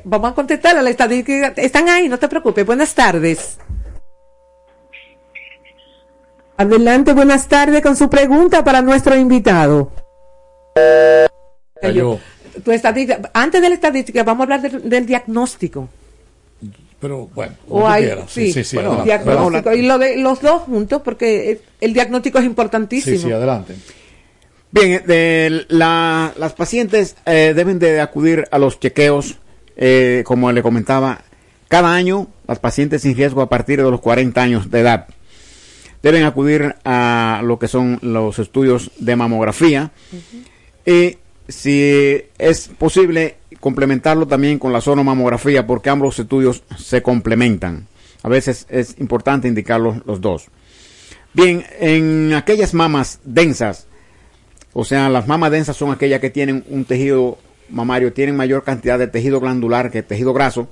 [0.05, 1.55] Vamos a contestar a la estadística.
[1.57, 2.67] Están ahí, no te preocupes.
[2.67, 3.59] Buenas tardes.
[6.57, 9.93] Adelante, buenas tardes con su pregunta para nuestro invitado.
[11.81, 12.19] Cayó
[12.65, 15.89] tu estadística, antes de la estadística, vamos a hablar del, diagnóstico.
[17.01, 19.73] Pero bueno, o hay, sí, sí, sí, diagnóstico.
[19.75, 23.17] y lo de los dos juntos, porque el diagnóstico es importantísimo.
[23.17, 23.75] Sí, sí, adelante.
[24.71, 29.37] Bien, de la, las pacientes eh, deben de acudir a los chequeos,
[29.77, 31.21] eh, como le comentaba,
[31.69, 35.07] cada año las pacientes sin riesgo a partir de los 40 años de edad
[36.07, 39.91] deben acudir a lo que son los estudios de mamografía
[40.85, 41.19] y
[41.49, 47.87] si es posible complementarlo también con la sonomamografía porque ambos estudios se complementan.
[48.23, 50.47] A veces es importante indicarlos los dos.
[51.33, 53.87] Bien, en aquellas mamas densas,
[54.73, 57.39] o sea, las mamas densas son aquellas que tienen un tejido
[57.69, 60.69] mamario, tienen mayor cantidad de tejido glandular que tejido graso.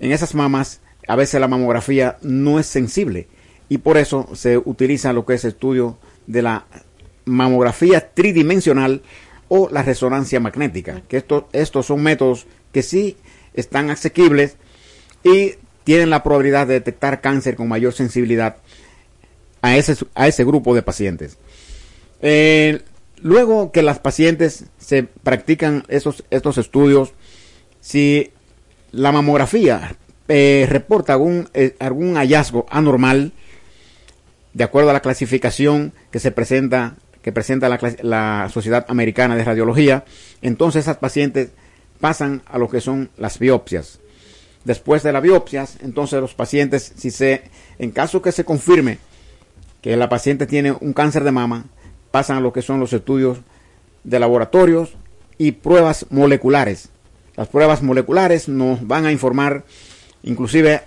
[0.00, 3.28] En esas mamas, a veces la mamografía no es sensible
[3.68, 6.66] y por eso se utiliza lo que es estudio de la
[7.24, 9.02] mamografía tridimensional
[9.48, 13.16] o la resonancia magnética, que estos, estos son métodos que sí
[13.54, 14.56] están asequibles
[15.24, 18.56] y tienen la probabilidad de detectar cáncer con mayor sensibilidad
[19.62, 21.38] a ese, a ese grupo de pacientes.
[22.20, 22.82] Eh,
[23.22, 27.14] luego que las pacientes se practican esos, estos estudios
[27.80, 28.32] si
[28.92, 29.96] la mamografía
[30.28, 33.32] eh, reporta algún, eh, algún hallazgo anormal,
[34.52, 36.96] de acuerdo a la clasificación que se presenta,
[37.28, 40.06] que presenta la, la Sociedad Americana de Radiología,
[40.40, 41.50] entonces esas pacientes
[42.00, 44.00] pasan a lo que son las biopsias.
[44.64, 47.42] Después de las biopsias, entonces los pacientes, si se,
[47.78, 48.96] en caso que se confirme
[49.82, 51.66] que la paciente tiene un cáncer de mama,
[52.10, 53.40] pasan a lo que son los estudios
[54.04, 54.96] de laboratorios
[55.36, 56.88] y pruebas moleculares.
[57.36, 59.64] Las pruebas moleculares nos van a informar
[60.22, 60.80] inclusive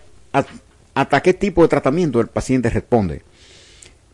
[0.96, 3.22] hasta qué tipo de tratamiento el paciente responde.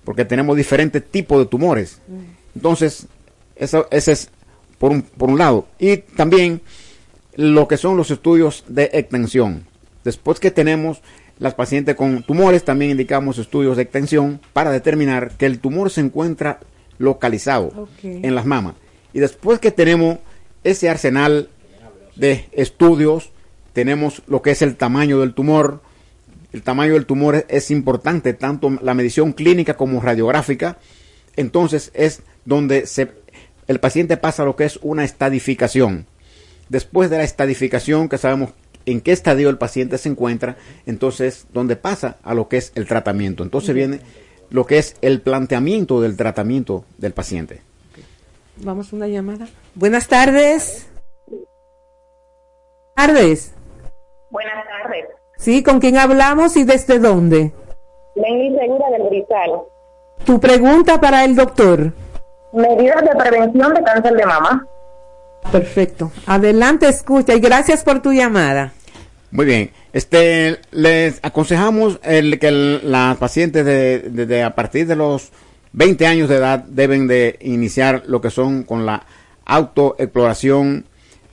[0.08, 2.00] Porque tenemos diferentes tipos de tumores.
[2.56, 3.08] Entonces,
[3.58, 4.30] eso, ese es
[4.78, 5.68] por un, por un lado.
[5.80, 6.62] Y también
[7.36, 9.66] lo que son los estudios de extensión.
[10.06, 11.02] Después que tenemos
[11.40, 16.00] las pacientes con tumores, también indicamos estudios de extensión para determinar que el tumor se
[16.00, 16.62] encuentra
[17.00, 18.76] localizado en las mamas.
[19.12, 20.20] Y después que tenemos
[20.64, 21.50] ese arsenal
[22.16, 23.32] de estudios,
[23.74, 25.82] tenemos lo que es el tamaño del tumor.
[26.54, 30.78] El tamaño del tumor es, es importante, tanto la medición clínica como radiográfica.
[31.36, 33.12] Entonces es donde se,
[33.68, 36.08] el paciente pasa a lo que es una estadificación.
[36.70, 38.52] Después de la estadificación, que sabemos
[38.86, 42.88] en qué estadio el paciente se encuentra, entonces donde pasa a lo que es el
[42.88, 43.44] tratamiento.
[43.44, 44.00] Entonces viene
[44.50, 47.62] lo que es el planteamiento del tratamiento del paciente.
[48.58, 49.48] Vamos a una llamada.
[49.76, 50.88] Buenas tardes.
[52.96, 53.54] Tardes.
[54.32, 55.06] Buenas tardes.
[55.48, 57.54] Sí, ¿con quién hablamos y desde dónde?
[58.18, 59.52] Lenny Segura del Grisal.
[60.26, 61.94] Tu pregunta para el doctor.
[62.52, 64.68] Medidas de prevención de cáncer de mama.
[65.50, 66.12] Perfecto.
[66.26, 68.74] Adelante, escucha y gracias por tu llamada.
[69.32, 69.72] Muy bien.
[69.94, 75.32] Este, les aconsejamos el, que el- las pacientes de, de- de a partir de los
[75.72, 79.06] 20 años de edad deben de iniciar lo que son con la
[79.46, 80.84] autoexploración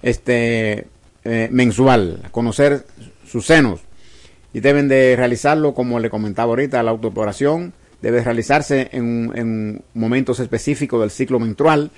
[0.04, 0.86] este,
[1.24, 2.84] eh, mensual, conocer
[3.26, 3.80] sus senos
[4.54, 10.40] y deben de realizarlo como le comentaba ahorita, la autoexploración debe realizarse en, en momentos
[10.40, 11.90] específicos del ciclo menstrual.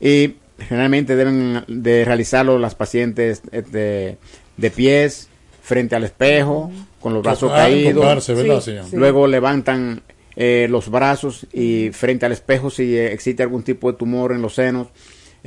[0.00, 4.18] Y generalmente deben de realizarlo las pacientes este,
[4.56, 5.28] de pies
[5.62, 6.70] frente al espejo
[7.00, 7.94] con los brazos Tocar, caídos.
[7.94, 8.84] tocarse, ¿verdad, Sí, señor?
[8.86, 8.96] sí.
[8.96, 10.02] luego levantan
[10.34, 14.42] eh, los brazos y frente al espejo si eh, existe algún tipo de tumor en
[14.42, 14.88] los senos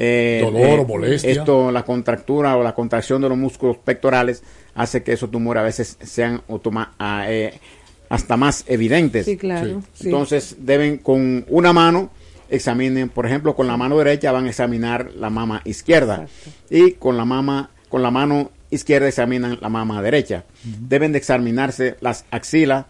[0.01, 1.29] eh, Dolor o molestia.
[1.29, 4.41] esto la contractura o la contracción de los músculos pectorales
[4.75, 7.59] hace que esos tumores a veces sean automa- ah, eh,
[8.07, 10.05] hasta más evidentes Sí, claro, sí.
[10.05, 12.09] entonces deben con una mano
[12.49, 16.27] examinen, por ejemplo, con la mano derecha van a examinar la mama izquierda
[16.69, 20.45] y con la mama con la mano izquierda examinan la mama derecha.
[20.63, 22.85] Deben de examinarse las axilas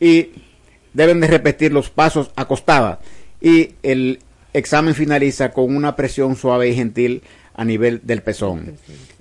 [0.00, 0.30] y
[0.94, 2.98] deben de repetir los pasos acostadas
[3.40, 4.18] y el
[4.52, 7.22] examen finaliza con una presión suave y gentil
[7.54, 8.76] a nivel del pezón.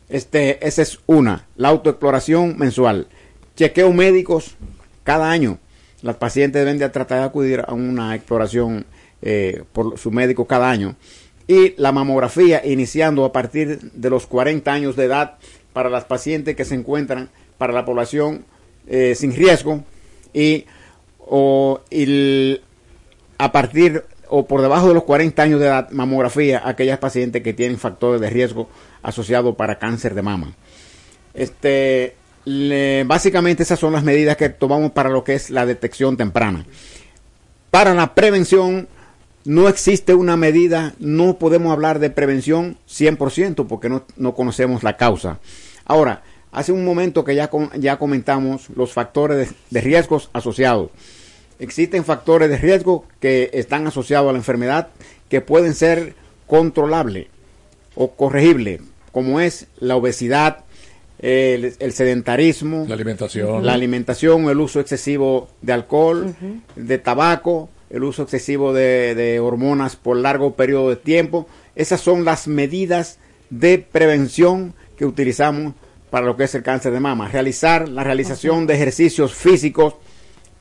[0.09, 3.07] Este, esa es una, la autoexploración mensual.
[3.55, 4.55] Chequeos médicos
[5.03, 5.59] cada año.
[6.01, 8.85] Las pacientes deben de tratar de acudir a una exploración
[9.21, 10.95] eh, por su médico cada año.
[11.47, 15.37] Y la mamografía iniciando a partir de los 40 años de edad
[15.73, 18.45] para las pacientes que se encuentran para la población
[18.87, 19.83] eh, sin riesgo
[20.33, 20.65] y,
[21.19, 22.61] o, y el-
[23.37, 27.53] a partir o por debajo de los 40 años de edad, mamografía, aquellas pacientes que
[27.53, 28.69] tienen factores de riesgo
[29.01, 30.53] asociados para cáncer de mama.
[31.33, 32.15] Este,
[33.05, 36.65] básicamente esas son las medidas que tomamos para lo que es la detección temprana.
[37.71, 38.87] Para la prevención
[39.45, 44.97] no existe una medida, no podemos hablar de prevención 100% porque no, no conocemos la
[44.97, 45.39] causa.
[45.85, 50.91] Ahora, hace un momento que ya, ya comentamos los factores de, de riesgos asociados.
[51.59, 54.89] Existen factores de riesgo que están asociados a la enfermedad
[55.29, 56.13] que pueden ser
[56.47, 57.27] controlables
[57.95, 58.81] o corregibles,
[59.11, 60.63] como es la obesidad,
[61.19, 63.65] el, el sedentarismo, La alimentación.
[63.65, 66.33] la alimentación, el uso excesivo de alcohol,
[66.75, 71.47] de tabaco, el uso excesivo de, de hormonas por largo periodo de tiempo.
[71.75, 75.73] Esas son las medidas de prevención que utilizamos
[76.09, 77.27] para lo que es el cáncer de mama.
[77.27, 79.95] Realizar la realización de ejercicios físicos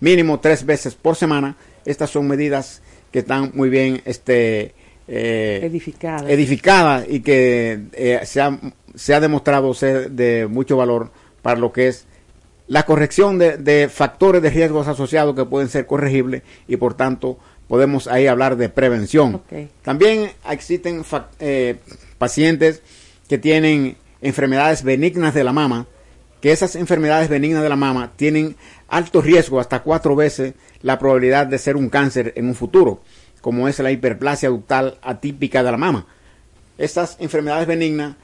[0.00, 1.56] mínimo tres veces por semana.
[1.84, 2.82] Estas son medidas
[3.12, 4.74] que están muy bien este,
[5.06, 6.30] eh, Edificada.
[6.30, 8.58] edificada y que eh, se, ha,
[8.94, 11.10] se ha demostrado ser de mucho valor
[11.42, 12.04] para lo que es
[12.66, 17.38] la corrección de, de factores de riesgos asociados que pueden ser corregibles y por tanto
[17.68, 19.42] podemos ahí hablar de prevención.
[19.82, 21.04] También existen
[21.38, 21.76] eh,
[22.16, 22.82] pacientes
[23.28, 25.86] que tienen enfermedades benignas de la mama,
[26.40, 28.56] que esas enfermedades benignas de la mama tienen
[28.88, 33.00] alto riesgo, hasta cuatro veces la probabilidad de ser un cáncer en un futuro,
[33.40, 36.06] como es la hiperplasia ductal atípica de la mama.
[36.76, 38.16] Estas enfermedades benignas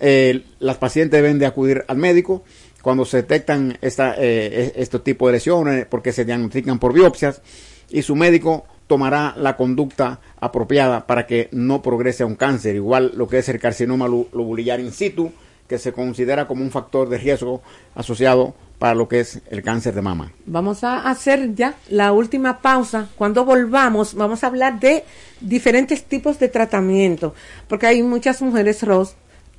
[0.00, 2.44] eh, las pacientes deben de acudir al médico
[2.82, 7.40] cuando se detectan esta, eh, este tipo de lesiones, porque se diagnostican por biopsias,
[7.88, 12.74] y su médico tomará la conducta apropiada para que no progrese a un cáncer.
[12.74, 15.32] Igual lo que es el carcinoma lobulillar in situ,
[15.68, 17.62] que se considera como un factor de riesgo
[17.94, 20.32] asociado para lo que es el cáncer de mama.
[20.44, 23.08] Vamos a hacer ya la última pausa.
[23.14, 25.04] Cuando volvamos, vamos a hablar de
[25.40, 27.32] diferentes tipos de tratamiento,
[27.68, 29.14] porque hay muchas mujeres, Ros,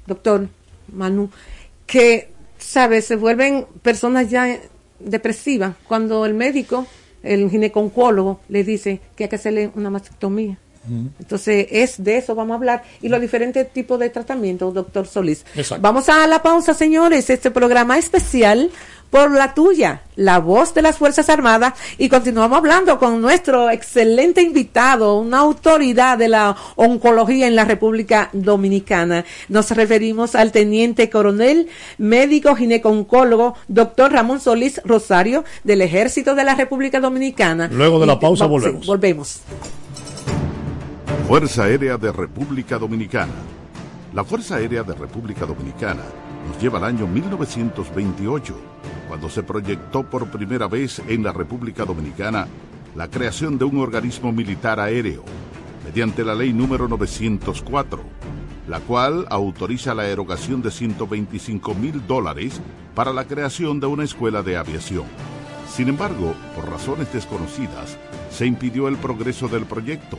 [0.08, 0.50] doctor
[0.92, 1.30] Manu,
[1.86, 3.06] que, ¿sabes?
[3.06, 4.60] Se vuelven personas ya
[5.00, 6.86] depresivas cuando el médico,
[7.24, 10.58] el ginecólogo, le dice que hay que hacerle una mastectomía.
[11.18, 15.46] Entonces, es de eso vamos a hablar y los diferentes tipos de tratamiento, doctor Solís.
[15.80, 17.30] Vamos a la pausa, señores.
[17.30, 18.70] Este programa especial
[19.14, 24.42] por la tuya, la voz de las Fuerzas Armadas, y continuamos hablando con nuestro excelente
[24.42, 29.24] invitado, una autoridad de la oncología en la República Dominicana.
[29.50, 36.56] Nos referimos al teniente coronel, médico gineconcólogo, doctor Ramón Solís Rosario, del Ejército de la
[36.56, 37.70] República Dominicana.
[37.72, 38.88] Luego de la pausa volvemos.
[38.88, 39.42] volvemos.
[41.28, 43.34] Fuerza Aérea de República Dominicana.
[44.16, 46.02] La Fuerza Aérea de República Dominicana
[46.48, 48.73] nos lleva al año 1928,
[49.14, 52.48] cuando se proyectó por primera vez en la República Dominicana
[52.96, 55.24] la creación de un organismo militar aéreo,
[55.86, 58.02] mediante la ley número 904,
[58.68, 62.60] la cual autoriza la erogación de 125 mil dólares
[62.96, 65.06] para la creación de una escuela de aviación.
[65.70, 68.00] Sin embargo, por razones desconocidas,
[68.32, 70.18] se impidió el progreso del proyecto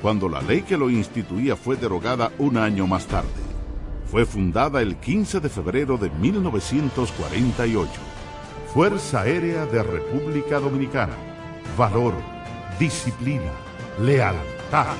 [0.00, 3.42] cuando la ley que lo instituía fue derogada un año más tarde.
[4.08, 8.15] Fue fundada el 15 de febrero de 1948.
[8.76, 11.14] Fuerza Aérea de República Dominicana.
[11.78, 12.12] Valor,
[12.78, 13.50] disciplina,
[14.02, 14.94] lealtad.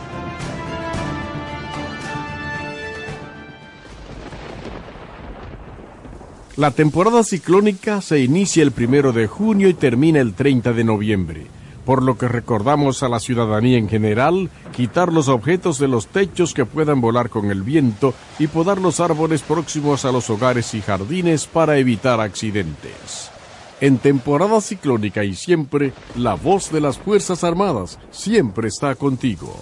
[6.56, 11.46] La temporada ciclónica se inicia el primero de junio y termina el 30 de noviembre
[11.84, 16.52] por lo que recordamos a la ciudadanía en general quitar los objetos de los techos
[16.52, 20.80] que puedan volar con el viento y podar los árboles próximos a los hogares y
[20.80, 23.35] jardines para evitar accidentes.
[23.80, 29.54] En temporada ciclónica y siempre, la voz de las Fuerzas Armadas siempre está contigo.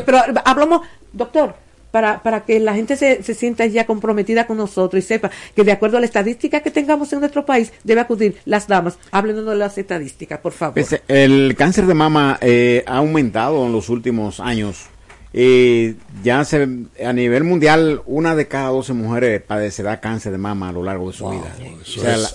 [0.04, 0.82] pero hablamos,
[1.14, 1.54] doctor,
[1.90, 5.64] para, para que la gente se, se, sienta ya comprometida con nosotros y sepa que
[5.64, 8.98] de acuerdo a la estadística que tengamos en nuestro país, debe acudir las damas.
[9.10, 10.74] Háblenos de las estadísticas, por favor.
[10.74, 14.86] Pues, el cáncer de mama eh, ha aumentado en los últimos años.
[15.32, 16.68] y ya se,
[17.02, 21.10] a nivel mundial, una de cada 12 mujeres padecerá cáncer de mama a lo largo
[21.10, 21.56] de su vida.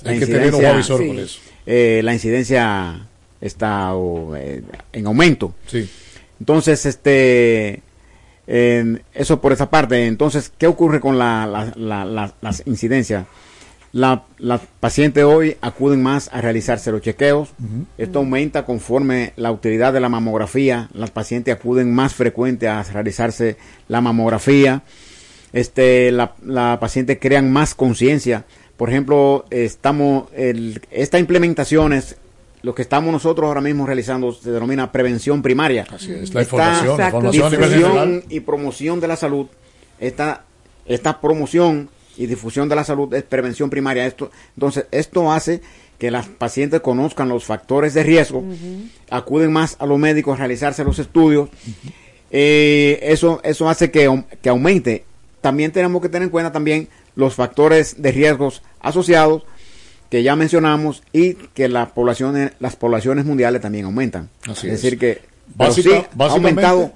[0.06, 1.40] hay que tener un avisor con eso.
[1.66, 3.08] Eh, la incidencia
[3.44, 3.91] está
[4.38, 4.64] eh,
[4.94, 5.54] en aumento.
[5.68, 5.89] Sí.
[6.39, 7.82] Entonces, este,
[8.48, 10.08] eso por esa parte.
[10.08, 11.72] Entonces, ¿qué ocurre con la,
[12.41, 13.26] las incidencias?
[13.91, 17.50] Las la pacientes hoy acuden más a realizarse los chequeos.
[17.98, 20.89] Esto aumenta conforme la utilidad de la mamografía.
[20.94, 24.82] Las pacientes acuden más frecuente a realizarse la mamografía.
[25.52, 28.46] Este, la, la paciente crean más conciencia.
[28.78, 32.18] Por ejemplo, estamos, el, esta implementación es
[32.64, 35.86] lo que estamos nosotros ahora mismo realizando se denomina prevención primaria.
[35.89, 39.47] Así es, la información, la información y promoción de la salud.
[39.99, 40.45] Esta,
[40.86, 44.05] esta promoción y difusión de la salud es prevención primaria.
[44.05, 45.61] Esto, entonces, esto hace
[45.99, 48.43] que las pacientes conozcan los factores de riesgo,
[49.09, 51.49] acuden más a los médicos a realizarse los estudios.
[52.32, 55.03] Eh, eso, eso hace que, que aumente.
[55.41, 59.43] También tenemos que tener en cuenta también los factores de riesgos asociados
[60.14, 64.30] que ya mencionamos y que las poblaciones, las poblaciones mundiales también aumentan.
[64.47, 65.22] es, decir, que
[65.57, 66.91] ha aumentado.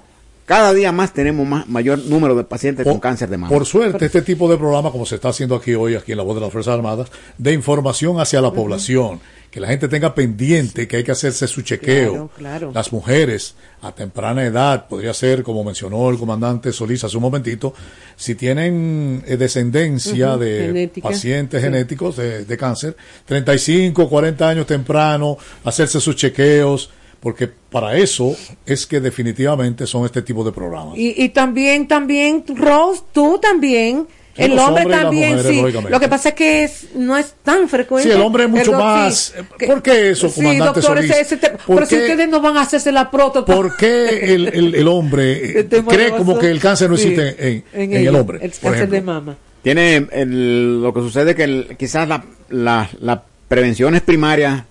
[0.46, 3.52] Cada día más tenemos más, mayor número de pacientes con cáncer de mama.
[3.52, 6.22] Por suerte, este tipo de programa, como se está haciendo aquí hoy, aquí en la
[6.22, 9.18] voz de las Fuerzas Armadas, de información hacia la población,
[9.58, 12.12] que la gente tenga pendiente que hay que hacerse su chequeo.
[12.12, 12.72] Claro, claro.
[12.72, 17.74] Las mujeres a temprana edad, podría ser, como mencionó el comandante Solís hace un momentito,
[18.14, 21.66] si tienen eh, descendencia de genética, pacientes sí.
[21.66, 22.96] genéticos de, de cáncer,
[23.26, 30.22] 35, 40 años temprano, hacerse sus chequeos, porque para eso es que definitivamente son este
[30.22, 30.96] tipo de programas.
[30.96, 34.06] Y, y también, también, Rose, tú también.
[34.38, 35.88] Sí, el hombre las también, mujeres, sí.
[35.90, 38.08] Lo que pasa es que es, no es tan frecuente.
[38.08, 41.10] Sí, el hombre es mucho más- sí, eh, ¿por qué eso, sí, comandante doctor, Solís?
[41.10, 43.52] ese- ese te- ¿Por pero si ustedes no van a hacerse la próstata.
[43.52, 47.08] ¿Por qué el, el, el hombre eh, tema cree como que el cáncer no Sí,
[47.08, 48.38] existe en, en el ellos, hombre?
[48.40, 48.94] El cáncer ejemplo?
[48.94, 49.36] de mama.
[49.62, 54.62] Tiene el- lo que sucede que el- quizás las la, la prevenciones primarias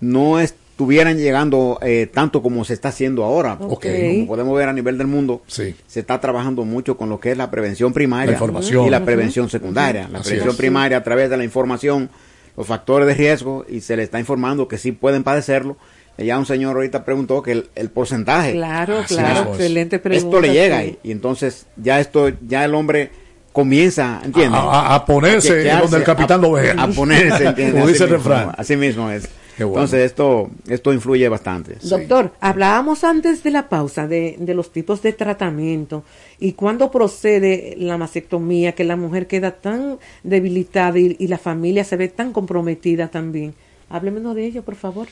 [0.00, 0.38] no
[0.80, 3.58] estuvieran llegando eh, tanto como se está haciendo ahora.
[3.58, 7.32] Porque Como podemos ver a nivel del mundo, se está trabajando mucho con lo que
[7.32, 10.08] es la prevención primaria La y la prevención secundaria.
[10.10, 10.56] La Así prevención es.
[10.56, 12.08] primaria a través de la información,
[12.56, 15.76] los factores de riesgo y se le está informando que sí pueden padecerlo.
[16.16, 18.52] Ya un señor ahorita preguntó que el, el porcentaje.
[18.52, 19.48] Claro, Así claro, es.
[19.58, 20.26] excelente pregunta.
[20.26, 20.98] Esto le llega sí.
[21.02, 23.10] y, y entonces ya esto, ya el hombre
[23.52, 24.58] comienza, ¿entiendes?
[24.60, 26.74] A- a- a ponerse donde el capitán lo vea.
[26.78, 27.74] A ponerse, ¿entiendes?
[27.74, 28.52] Como dice el refrán.
[28.56, 29.28] Así mismo es.
[29.64, 29.80] Bueno.
[29.80, 31.76] Entonces esto, esto influye bastante.
[31.82, 36.04] Doctor, hablábamos antes de la pausa de, de los tipos de tratamiento
[36.38, 41.84] y cuándo procede la mastectomía, que la mujer queda tan debilitada y, y la familia
[41.84, 43.54] se ve tan comprometida también.
[43.88, 45.08] Háblemenos de ello, por favor.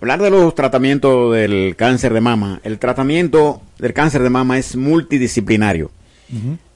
[0.00, 2.60] Hablar de los tratamientos del cáncer de mama.
[2.62, 5.90] El tratamiento del cáncer de mama es multidisciplinario.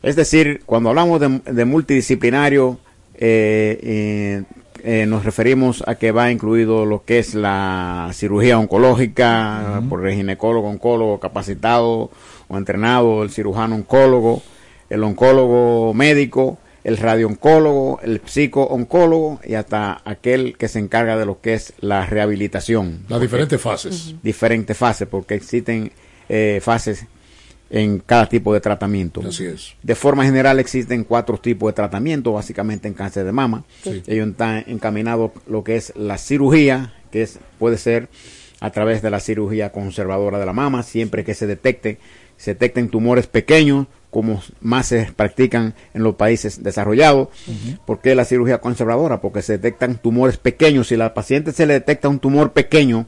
[0.03, 2.79] Es decir, cuando hablamos de, de multidisciplinario,
[3.15, 4.43] eh, eh,
[4.85, 10.15] eh, nos referimos a que va incluido lo que es la cirugía oncológica por el
[10.15, 12.11] ginecólogo, oncólogo capacitado
[12.49, 14.43] o entrenado, el cirujano oncólogo,
[14.91, 21.41] el oncólogo médico, el radiooncólogo, el psico-oncólogo y hasta aquel que se encarga de lo
[21.41, 23.05] que es la rehabilitación.
[23.09, 24.17] Las diferentes fases.
[24.23, 25.93] Diferentes fases, porque existen
[26.29, 27.07] eh, fases
[27.73, 29.23] en cada tipo de tratamiento.
[29.27, 29.75] Así es.
[29.83, 33.65] De forma general existen cuatro tipos de tratamiento, básicamente en cáncer de mama.
[33.83, 34.03] Sí.
[34.07, 38.11] Ellos están encaminados lo que es la cirugía, que es, puede ser
[38.61, 41.97] a través de la cirugía conservadora de la mama, siempre que se detecte,
[42.37, 47.29] se detecten tumores pequeños, como más se practican en los países desarrollados.
[47.87, 49.23] ¿Por qué la cirugía conservadora?
[49.23, 50.89] Porque se detectan tumores pequeños.
[50.89, 53.07] Si a la paciente se le detecta un tumor pequeño,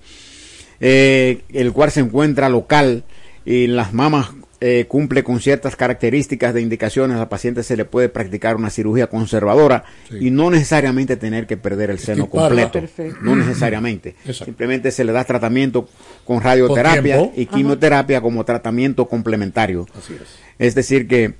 [0.80, 3.04] eh, el cual se encuentra local
[3.44, 4.30] y las mamas
[4.60, 9.08] eh, cumple con ciertas características de indicaciones, al paciente se le puede practicar una cirugía
[9.08, 9.84] conservadora
[10.20, 12.80] y no necesariamente tener que perder el seno completo.
[12.80, 13.18] Perfecto.
[13.20, 14.10] No necesariamente.
[14.20, 14.46] Exacto.
[14.46, 15.88] Simplemente se le da tratamiento
[16.24, 19.86] con radioterapia y quimioterapia como tratamiento complementario.
[19.96, 20.38] Así es.
[20.58, 21.34] Es decir que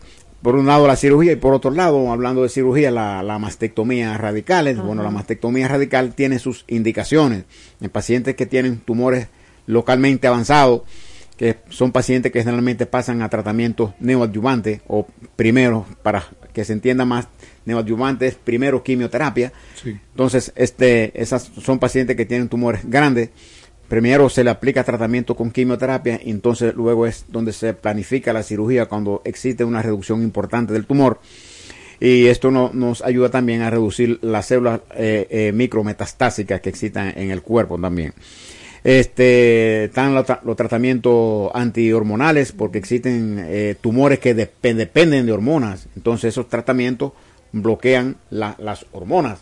[0.44, 4.18] por un lado la cirugía y por otro lado, hablando de cirugía, la, la mastectomía
[4.18, 4.74] radical.
[4.76, 7.44] Bueno, la mastectomía radical tiene sus indicaciones
[7.80, 9.28] en pacientes que tienen tumores
[9.66, 10.82] localmente avanzados,
[11.37, 15.07] que son pacientes que generalmente pasan a tratamientos neoadyuvantes o
[15.37, 17.26] primero, para que se entienda más,
[17.64, 19.53] neoadyuvantes, primero quimioterapia.
[19.82, 19.91] Sí.
[20.11, 23.30] Entonces, este, esas son pacientes que tienen tumores grandes.
[23.89, 28.43] Primero se le aplica tratamiento con quimioterapia y entonces luego es donde se planifica la
[28.43, 31.20] cirugía cuando existe una reducción importante del tumor.
[32.01, 37.12] Y esto no- nos ayuda también a reducir las células eh, eh, micrometastásicas que existen
[37.16, 38.14] en el cuerpo también.
[38.85, 45.32] Este, están los, tra- los tratamientos antihormonales porque existen eh, tumores que depe- dependen de
[45.32, 45.89] hormonas.
[45.97, 47.12] Entonces esos tratamientos
[47.53, 49.41] bloquean la- las hormonas.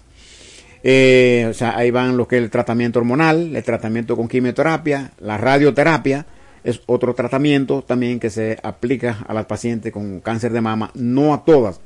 [0.84, 5.12] Eh, o sea, ahí van lo que es el tratamiento hormonal, el tratamiento con quimioterapia,
[5.20, 6.26] la radioterapia
[6.64, 11.34] es otro tratamiento también que se aplica a las pacientes con cáncer de mama, no
[11.34, 11.80] a todas,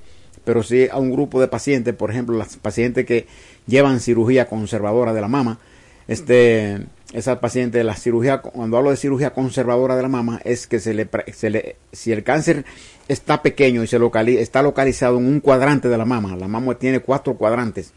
[0.45, 3.27] pero sí a un grupo de pacientes, por ejemplo, las pacientes que
[3.67, 5.59] llevan cirugía conservadora de la mama,
[6.09, 10.81] este, esas pacientes, la cirugía, cuando hablo de cirugía conservadora de la mama, es que
[10.81, 12.65] se le, se le si el cáncer
[13.09, 13.99] está pequeño y se
[14.41, 17.93] está localizado en un cuadrante de la mama, la mama tiene cuatro cuadrantes,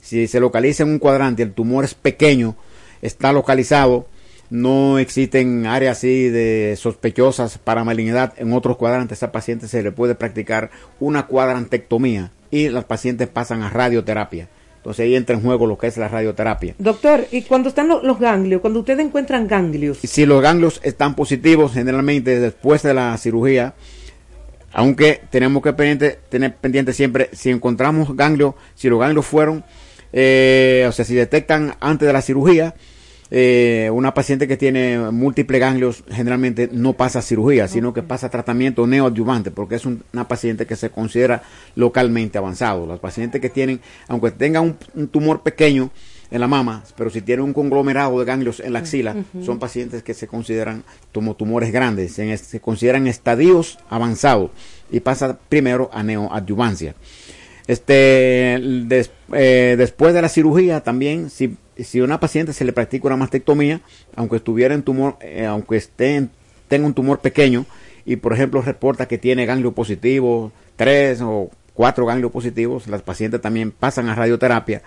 [0.00, 2.56] si se localiza en un cuadrante, el tumor es pequeño,
[3.02, 4.06] está localizado,
[4.50, 9.82] no existen áreas así de sospechosas para malignidad en otros cuadrantes, a esa paciente se
[9.82, 14.48] le puede practicar una cuadrantectomía y las pacientes pasan a radioterapia.
[14.80, 16.74] Entonces ahí entra en juego lo que es la radioterapia.
[16.78, 21.14] Doctor, y cuando están lo- los ganglios, cuando ustedes encuentran ganglios, Si los ganglios están
[21.14, 23.74] positivos, generalmente después de la cirugía,
[24.72, 29.64] aunque tenemos que pendiente- tener pendiente siempre, si encontramos ganglios, si los ganglios fueron,
[30.12, 32.74] eh, o sea, si detectan antes de la cirugía,
[33.30, 38.86] eh, una paciente que tiene múltiples ganglios generalmente no pasa cirugía, sino que pasa tratamiento
[38.86, 41.42] neoadyuvante, porque es un- una paciente que se considera
[41.76, 42.86] localmente avanzado.
[42.86, 45.90] Las pacientes que tienen, aunque tengan un, un tumor pequeño,
[46.32, 50.04] en la mama, pero si tiene un conglomerado de ganglios en la axila, son pacientes
[50.04, 54.52] que se consideran como tumores grandes, en se consideran estadios avanzados
[54.92, 56.94] y pasa primero a neoadyuvancia.
[57.66, 63.06] Este, des- eh, después de la cirugía también, si, si una paciente se le practica
[63.06, 63.80] una mastectomía,
[64.16, 66.30] aunque estuviera en tumor, eh, aunque esté en-
[66.68, 67.66] tenga un tumor pequeño
[68.04, 73.40] y por ejemplo reporta que tiene ganglio positivo, tres o cuatro ganglios positivos, las pacientes
[73.40, 74.82] también pasan a radioterapia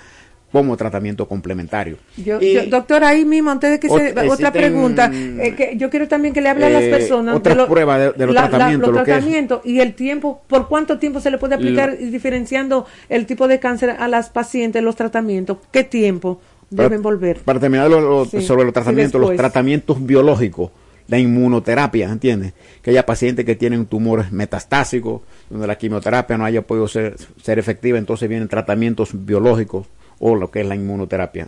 [0.52, 1.98] como tratamiento complementario.
[2.16, 5.76] Yo, Y- yo- doctor, ahí mismo, antes de que se, Ot- otra pregunta, eh, que
[5.78, 8.26] yo quiero también que le hable a las eh, personas otras lo- pruebas de- de
[8.28, 11.40] los la- la- tratamientos, los lo tratamientos y el tiempo, por cuánto tiempo se le
[11.40, 16.40] puede aplicar y diferenciando el tipo de cáncer a las pacientes, los tratamientos, qué tiempo
[16.76, 17.38] deben volver.
[17.40, 20.72] Para terminar lo- lo- Sí, sobre los tratamientos, los tratamientos biológicos,
[21.08, 22.54] la inmunoterapia, ¿entiendes?
[22.82, 27.60] Que haya pacientes que tienen tumores metastásicos, donde la quimioterapia no haya podido ser, ser
[27.60, 29.88] efectiva, entonces vienen tratamientos biológicos
[30.20, 31.48] o lo que es la inmunoterapia.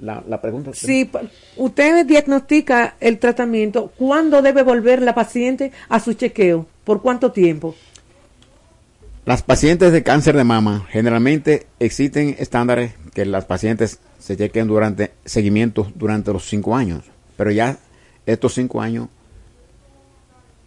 [0.00, 1.22] La, la pregunta Si pa-
[1.56, 6.66] usted diagnostica el tratamiento, ¿cuándo debe volver la paciente a su chequeo?
[6.84, 7.74] ¿Por cuánto tiempo?
[9.24, 15.12] Las pacientes de cáncer de mama, generalmente existen estándares que las pacientes se chequen durante
[15.24, 17.04] seguimientos durante los cinco años,
[17.36, 17.76] pero ya
[18.26, 19.08] estos cinco años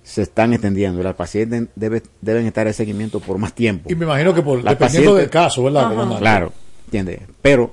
[0.03, 3.91] se están extendiendo y las pacientes debe- deben estar en seguimiento por más tiempo.
[3.91, 6.17] Y me imagino que por, Las dependiendo pacientes- del caso, ¿verdad?
[6.19, 6.53] Claro,
[6.85, 7.21] entiende.
[7.41, 7.71] Pero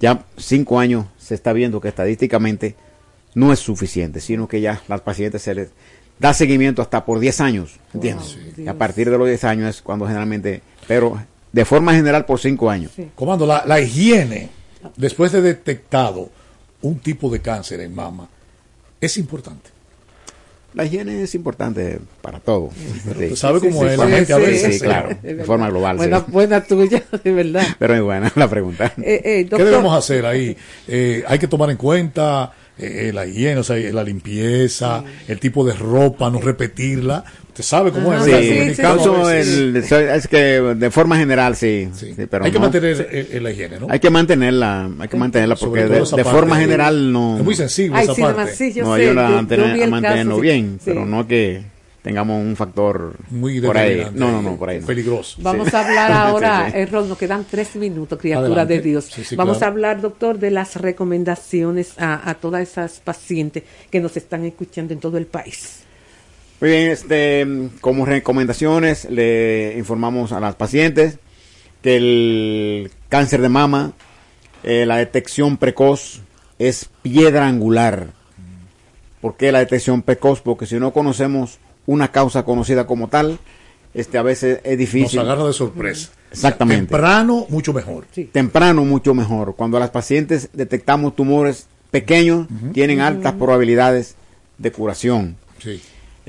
[0.00, 2.76] ya cinco años se está viendo que estadísticamente
[3.34, 5.70] no es suficiente, sino que ya las pacientes se les
[6.18, 8.36] da seguimiento hasta por 10 años, ¿entiendes?
[8.56, 11.18] Y a partir de los 10 años es cuando generalmente, pero
[11.52, 12.92] de forma general por 5 años.
[13.14, 14.48] Comando, la, la higiene,
[14.96, 16.30] después de detectado
[16.82, 18.28] un tipo de cáncer en mama,
[19.00, 19.70] es importante.
[20.72, 22.70] La higiene es importante para todo.
[23.08, 24.74] usted sabe cómo es la gente a veces.
[24.74, 25.96] Sí, claro, de forma global.
[25.96, 26.02] sí.
[26.02, 27.66] Buena, buena tuya, de verdad.
[27.78, 28.92] Pero es buena la pregunta.
[29.02, 30.56] Eh, eh, ¿Qué debemos hacer ahí?
[30.86, 35.64] Eh, hay que tomar en cuenta eh, la higiene, o sea, la limpieza, el tipo
[35.64, 37.24] de ropa, no repetirla.
[37.50, 38.24] Usted sabe cómo es.
[38.24, 40.36] Sí, el- so- es que
[40.76, 42.62] de forma general sí, sí, pero hay que no.
[42.62, 43.86] mantener eh, eh, la higiene, ¿no?
[43.90, 47.36] Hay que mantenerla, hay que mantenerla porque de, forma general no.
[47.38, 48.40] Es muy sensible Ay, esa sí, parte.
[48.40, 50.42] además, sí, yo no sé, ayuda yo- a, mantener- yo vi a el mantenernos caso,
[50.42, 50.82] sí, bien, sí.
[50.84, 51.62] pero no que
[52.02, 54.06] tengamos un factor Muy por ahí.
[54.14, 54.80] No, no, no, por ahí.
[54.80, 54.86] no.
[54.86, 55.36] Peligroso.
[55.42, 55.76] Vamos Sí.
[55.76, 56.78] a hablar ahora, Sí, sí.
[56.78, 58.74] eh, Ron, nos quedan tres minutos, criatura Adelante.
[58.74, 59.04] de Dios.
[59.06, 59.70] Sí, sí, Vamos claro.
[59.70, 64.94] a hablar, doctor, de las recomendaciones a, a todas esas pacientes que nos están escuchando
[64.94, 65.80] en todo el país.
[66.60, 67.46] Muy bien, este,
[67.80, 71.18] como recomendaciones le informamos a las pacientes
[71.82, 73.92] que el cáncer de mama,
[74.62, 76.20] eh, la detección precoz
[76.58, 78.08] es piedra angular.
[79.22, 80.42] ¿Por qué la detección precoz?
[80.42, 83.38] Porque si no conocemos una causa conocida como tal,
[83.94, 85.18] este a veces es Nos difícil.
[85.20, 86.10] agarra de sorpresa.
[86.30, 86.86] Exactamente.
[86.86, 88.04] Temprano, mucho mejor.
[88.32, 89.56] Temprano mucho mejor.
[89.56, 94.14] Cuando las pacientes detectamos tumores pequeños, tienen altas probabilidades
[94.58, 95.36] de curación.
[95.58, 95.80] Sí.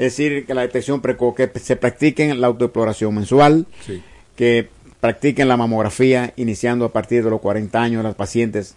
[0.01, 4.01] Es decir, que la detección precoz, que se practiquen la autoexploración mensual, Sí.
[4.35, 4.67] que
[4.99, 8.73] practiquen la mamografía iniciando a partir de los 40 años las pacientes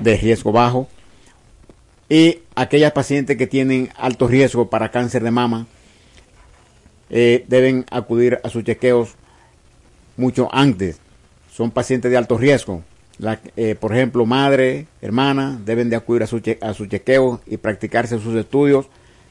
[0.00, 0.86] de riesgo bajo
[2.10, 5.66] y aquellas pacientes que tienen alto riesgo para cáncer de mama
[7.10, 9.14] eh, deben acudir a sus chequeos
[10.18, 10.98] mucho antes.
[11.54, 12.82] Son pacientes de alto riesgo.
[13.18, 17.40] La- eh, por ejemplo, madre, hermana, deben de acudir a su, che- a su chequeo
[17.46, 18.86] y practicarse sus estudios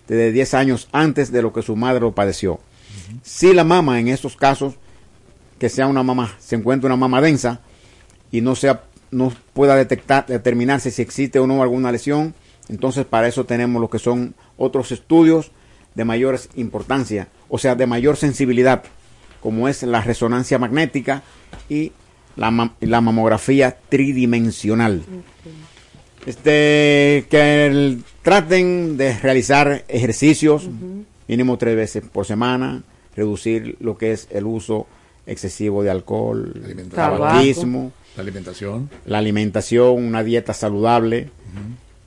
[0.07, 2.59] desde 10 años antes de lo que su madre lo padeció.
[3.23, 4.75] Si la mama en estos casos,
[5.59, 7.61] que sea una mama, se encuentra una mama densa
[8.31, 12.33] y no sea, no pueda detectar, determinarse si existe o no alguna lesión,
[12.69, 15.51] entonces para eso tenemos lo que son otros estudios
[15.95, 18.83] de mayor importancia, o sea, de mayor sensibilidad,
[19.41, 21.21] como es la resonancia magnética
[21.69, 21.91] y
[22.37, 25.03] la, ma- y la mamografía tridimensional.
[26.25, 30.69] Este, que el- traten de realizar ejercicios
[31.27, 32.83] mínimo tres veces por semana,
[33.15, 34.85] reducir lo que es el uso
[35.25, 36.53] excesivo de alcohol,
[36.93, 38.89] tabaquismo, La alimentación.
[39.05, 41.29] la alimentación, una dieta saludable.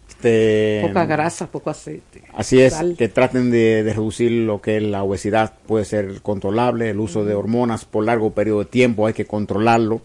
[0.09, 2.23] Este, Poca grasa, poco aceite.
[2.35, 2.95] Así es, Sal.
[2.97, 7.25] que traten de, de reducir lo que es la obesidad, puede ser controlable, el uso
[7.25, 10.01] de hormonas por largo periodo de tiempo hay que controlarlo,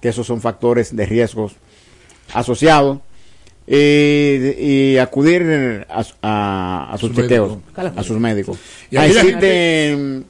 [0.00, 1.56] que esos son factores de riesgos
[2.32, 2.98] asociados.
[3.70, 8.58] Y, y acudir a, a, a sus su chequeos, a sus médicos.
[8.90, 10.22] Y A decirte,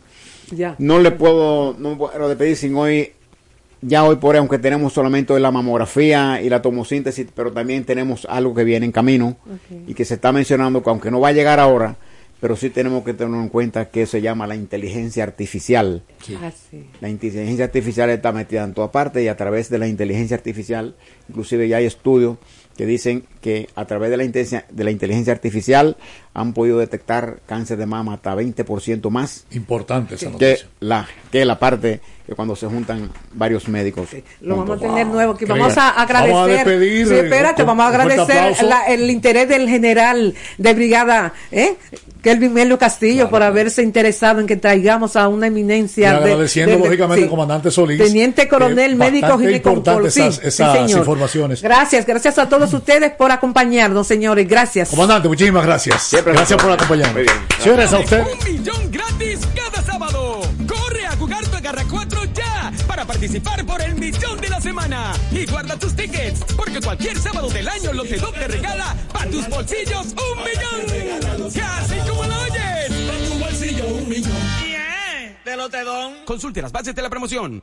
[0.50, 0.74] Ya.
[0.78, 3.12] no le puedo, no puedo despedir sin hoy,
[3.80, 7.84] ya hoy por hoy, aunque tenemos solamente hoy la mamografía y la tomosíntesis, pero también
[7.84, 9.36] tenemos algo que viene en camino
[9.86, 11.96] y que se está mencionando que aunque no va a llegar ahora,
[12.40, 16.02] pero sí tenemos que tener en cuenta que se llama la inteligencia artificial.
[16.42, 16.86] Ah, sí.
[17.00, 20.96] La inteligencia artificial está metida en toda parte y a través de la inteligencia artificial,
[21.28, 22.38] inclusive ya hay estudios
[22.78, 25.96] que dicen que a través de la inteligencia, de la inteligencia artificial
[26.32, 30.68] han podido detectar cáncer de mama hasta 20% más Importante esa que noticia.
[30.78, 34.08] la, que la parte que cuando se juntan varios médicos.
[34.42, 35.46] Lo vamos a tener nuevo aquí.
[35.46, 36.34] Qué Vamos a agradecer.
[36.34, 41.32] Vamos a despedir, Sí, espérate, vamos a agradecer la- el interés del general de brigada,
[41.50, 41.76] ¿eh?
[42.22, 46.10] Kelvin Melo Castillo, por haberse interesado en que traigamos a una eminencia.
[46.10, 47.24] de- agradeciendo de- de- lógicamente sí.
[47.24, 47.98] al comandante Solís.
[47.98, 49.38] Teniente coronel, que médico
[50.10, 51.62] Sí, esas, sí, esas informaciones.
[51.62, 54.48] Gracias, gracias a todos ustedes por acompañarnos, señores.
[54.48, 54.90] Gracias.
[54.90, 56.10] Comandante, muchísimas gracias.
[56.24, 57.26] Gracias por acompañarnos.
[57.60, 58.24] Señores, a usted.
[58.26, 60.40] Un millón gratis cada sábado.
[60.66, 65.12] Corre a jugar tu Agarra 4 ya para participar por el millón de la semana.
[65.32, 70.06] Y guarda tus tickets, porque cualquier sábado del año Lotedom te regala para tus bolsillos
[70.06, 71.52] un millón.
[71.54, 72.92] Casi como lo oyes.
[73.06, 74.32] Para tu bolsillo un millón.
[75.44, 76.24] de Lotedom.
[76.24, 77.62] Consulte las bases de la promoción.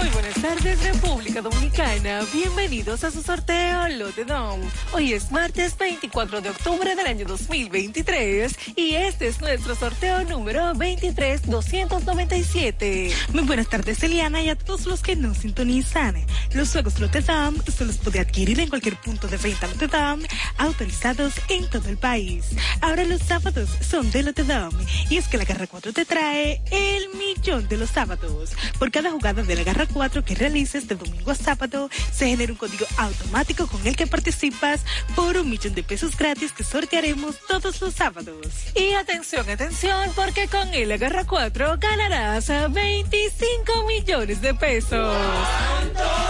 [0.00, 2.22] Muy buenas tardes, República Dominicana.
[2.32, 4.58] Bienvenidos a su sorteo Lotedom.
[4.94, 10.72] Hoy es martes 24 de octubre del año 2023 y este es nuestro sorteo número
[10.72, 13.12] 23297.
[13.34, 16.24] Muy buenas tardes, Eliana, y a todos los que nos sintonizan.
[16.54, 20.22] Los juegos Lotedom se los puede adquirir en cualquier punto de venta Lotedom
[20.56, 22.46] autorizados en todo el país.
[22.80, 24.72] Ahora los sábados son de Lotedom
[25.10, 28.52] y es que la Garra 4 te trae el millón de los sábados.
[28.78, 32.52] Por cada jugada de la Garra 4 que realices de domingo a sábado, se genera
[32.52, 34.80] un código automático con el que participas
[35.14, 38.36] por un millón de pesos gratis que sortearemos todos los sábados.
[38.74, 45.16] Y atención, atención, porque con el Agarra 4 ganarás a 25 millones de pesos.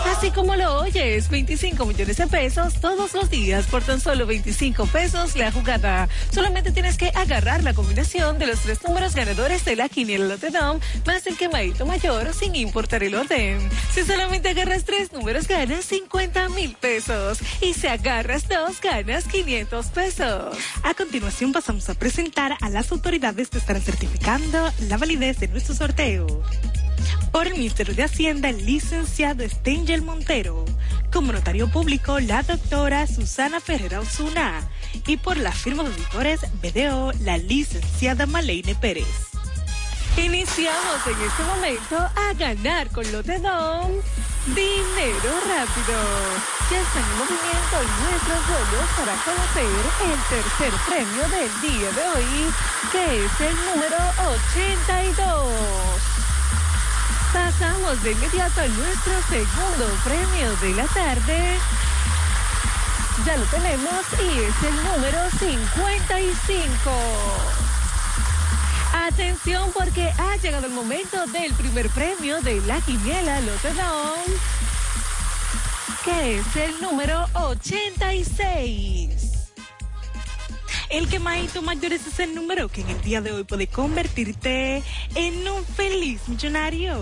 [0.06, 4.86] Así como lo oyes, 25 millones de pesos todos los días por tan solo 25
[4.86, 6.08] pesos la jugada.
[6.32, 10.80] Solamente tienes que agarrar la combinación de los tres números ganadores de la quiniela Lotedom
[11.06, 13.49] más el quemadito mayor sin importar el orden.
[13.92, 19.86] Si solamente agarras tres números ganas 50 mil pesos y si agarras dos ganas 500
[19.86, 20.59] pesos.
[20.82, 25.74] A continuación pasamos a presentar a las autoridades que estarán certificando la validez de nuestro
[25.74, 26.42] sorteo.
[27.32, 30.64] Por el Ministerio de Hacienda, el licenciado Stengel Montero.
[31.12, 34.68] Como notario público, la doctora Susana Ferreira Osuna.
[35.07, 39.30] Y por la firma de auditores BDO, la licenciada Maleine Pérez.
[40.16, 43.92] Iniciamos en este momento a ganar con Lotedom
[44.46, 45.94] dinero rápido.
[46.70, 52.32] Ya están en movimiento nuestros juegos para conocer el tercer premio del día de hoy,
[52.90, 53.98] que es el número
[54.48, 56.00] 82.
[57.32, 61.58] Pasamos de inmediato a nuestro segundo premio de la tarde.
[63.24, 67.70] Ya lo tenemos y es el número 55.
[68.93, 74.18] Atención porque ha llegado el momento del primer premio de la quiniela Lotedom,
[76.05, 79.11] que es el número 86.
[80.88, 84.82] El quemadito mayor es ese número que en el día de hoy puede convertirte
[85.14, 87.01] en un feliz millonario.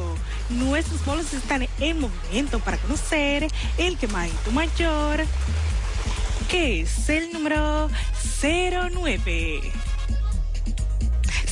[0.51, 5.24] Nuestros bolos están en movimiento para conocer el quemadito mayor,
[6.51, 7.89] que es el número
[8.43, 9.88] 09.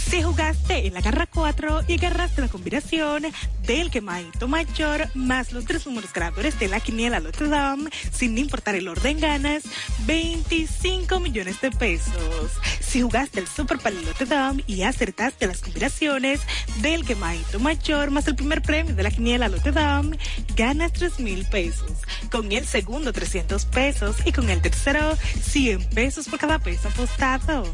[0.08, 3.26] Si jugaste en la garra 4 y agarraste la combinación
[3.66, 8.76] del quemadito mayor más los tres números ganadores de la quiniela Notre Dame, sin importar
[8.76, 9.64] el orden ganas,
[10.06, 12.52] 25 millones de pesos.
[12.80, 16.40] Si jugaste el Super Palo Notre Dame y acertaste las combinaciones
[16.80, 20.18] del quemadito mayor más el primer premio de la quiniela Notre Dame,
[20.54, 21.90] ganas 3 mil pesos.
[22.30, 27.64] Con el segundo 300 pesos y con el tercero 100 pesos por cada peso apostado.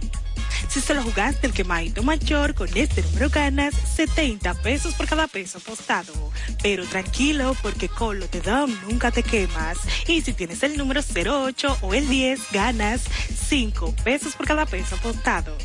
[0.68, 5.58] Si solo jugaste el quemadito mayor, con este número ganas 70 pesos por cada peso
[5.58, 6.12] apostado.
[6.62, 8.40] Pero tranquilo, porque con lo te
[8.88, 9.78] nunca te quemas.
[10.08, 13.02] Y si tienes el número 08 o el 10, ganas
[13.48, 15.56] 5 pesos por cada peso apostado.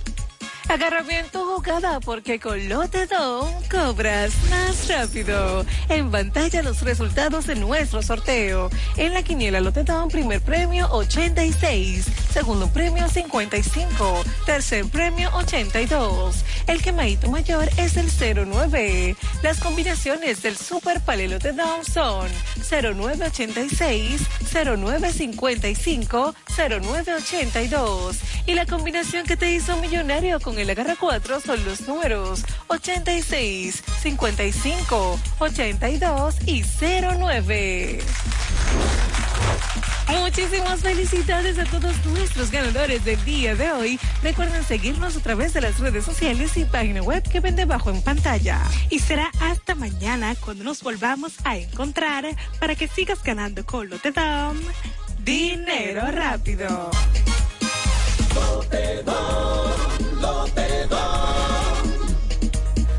[0.69, 5.65] Agarra bien tu jugada porque con Lotedom cobras más rápido.
[5.87, 8.69] En pantalla los resultados de nuestro sorteo.
[8.97, 12.07] En la quiniela Lotedom, primer premio 86,
[12.37, 16.45] segundo premio 55, tercer premio 82.
[16.67, 18.11] El quemadito mayor es el
[18.47, 19.15] 09.
[19.41, 22.29] Las combinaciones del Super Palé Lotedom son
[22.69, 24.21] 0986,
[24.53, 28.17] 0955, 0982.
[28.45, 33.83] Y la combinación que te hizo millonario con el agarra 4 son los números 86,
[34.03, 37.99] 55, 82 y 09.
[40.07, 43.99] Muchísimas felicidades a todos nuestros ganadores del día de hoy.
[44.21, 48.01] Recuerden seguirnos a través de las redes sociales y página web que ven debajo en
[48.01, 48.61] pantalla.
[48.89, 52.25] Y será hasta mañana cuando nos volvamos a encontrar
[52.59, 54.57] para que sigas ganando con Lotedom.
[55.19, 56.91] Dinero rápido.
[58.35, 60.97] Lotedom, Lotedom.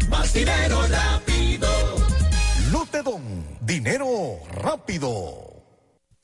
[0.08, 1.68] Más dinero rápido.
[2.72, 3.22] Lotedom,
[3.60, 5.57] dinero rápido.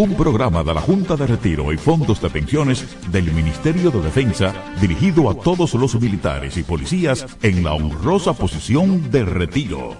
[0.00, 4.54] un programa de la Junta de Retiro y Fondos de Pensiones del Ministerio de Defensa
[4.80, 9.98] dirigido a todos los militares y policías en la honrosa posición de retiro.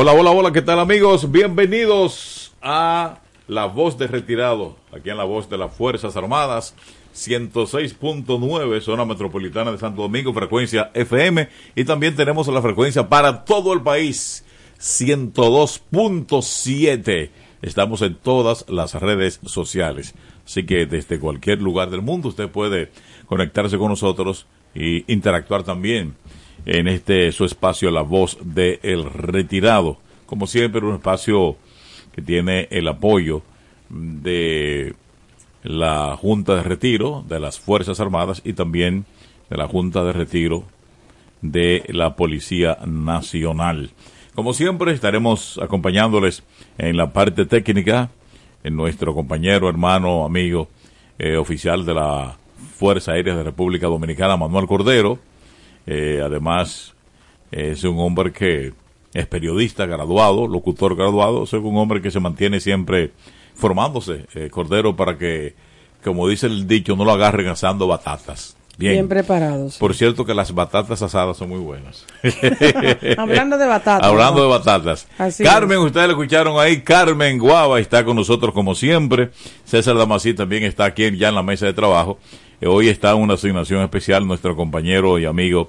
[0.00, 1.28] Hola, hola, hola, ¿qué tal amigos?
[1.28, 3.18] Bienvenidos a
[3.48, 6.76] La Voz de Retirado, aquí en La Voz de las Fuerzas Armadas,
[7.16, 13.72] 106.9, zona metropolitana de Santo Domingo, frecuencia FM, y también tenemos la frecuencia para todo
[13.72, 14.44] el país,
[14.78, 17.30] 102.7.
[17.60, 20.14] Estamos en todas las redes sociales,
[20.46, 22.92] así que desde cualquier lugar del mundo usted puede
[23.26, 24.46] conectarse con nosotros
[24.76, 26.14] y interactuar también
[26.68, 29.96] en este su espacio La Voz de El Retirado.
[30.26, 31.56] Como siempre, un espacio
[32.14, 33.42] que tiene el apoyo
[33.88, 34.94] de
[35.62, 39.06] la Junta de Retiro de las Fuerzas Armadas y también
[39.48, 40.64] de la Junta de Retiro
[41.40, 43.90] de la Policía Nacional.
[44.34, 46.42] Como siempre, estaremos acompañándoles
[46.76, 48.10] en la parte técnica,
[48.62, 50.68] en nuestro compañero, hermano, amigo,
[51.18, 52.36] eh, oficial de la
[52.76, 55.18] Fuerza Aérea de República Dominicana, Manuel Cordero,
[55.90, 56.92] eh, además,
[57.50, 58.74] es un hombre que
[59.14, 63.12] es periodista graduado, locutor graduado, es un hombre que se mantiene siempre
[63.54, 65.54] formándose, eh, Cordero, para que,
[66.04, 68.54] como dice el dicho, no lo agarren asando batatas.
[68.76, 69.78] Bien, Bien preparados.
[69.78, 72.04] Por cierto que las batatas asadas son muy buenas.
[73.16, 74.06] Hablando de batatas.
[74.06, 75.08] Hablando de batatas.
[75.16, 76.82] Así Carmen, ustedes lo escucharon ahí.
[76.82, 79.30] Carmen Guava está con nosotros como siempre.
[79.64, 82.18] César Damasí también está aquí ya en la mesa de trabajo.
[82.60, 85.68] Eh, hoy está una asignación especial nuestro compañero y amigo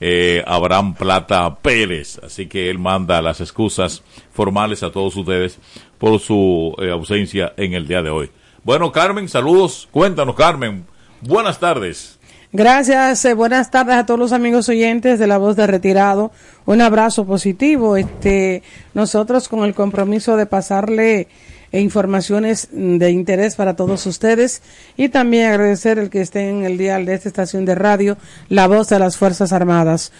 [0.00, 2.18] eh, Abraham Plata Pérez.
[2.24, 5.58] Así que él manda las excusas formales a todos ustedes
[5.98, 8.30] por su eh, ausencia en el día de hoy.
[8.64, 9.88] Bueno, Carmen, saludos.
[9.90, 10.86] Cuéntanos, Carmen.
[11.20, 12.18] Buenas tardes.
[12.52, 16.32] Gracias, eh, buenas tardes a todos los amigos oyentes de La Voz de Retirado.
[16.66, 17.96] Un abrazo positivo.
[17.96, 18.62] Este,
[18.92, 21.28] nosotros con el compromiso de pasarle
[21.72, 24.62] eh, informaciones de interés para todos ustedes
[24.96, 28.16] y también agradecer el que esté en el dial de esta estación de radio,
[28.48, 30.12] La Voz de las Fuerzas Armadas.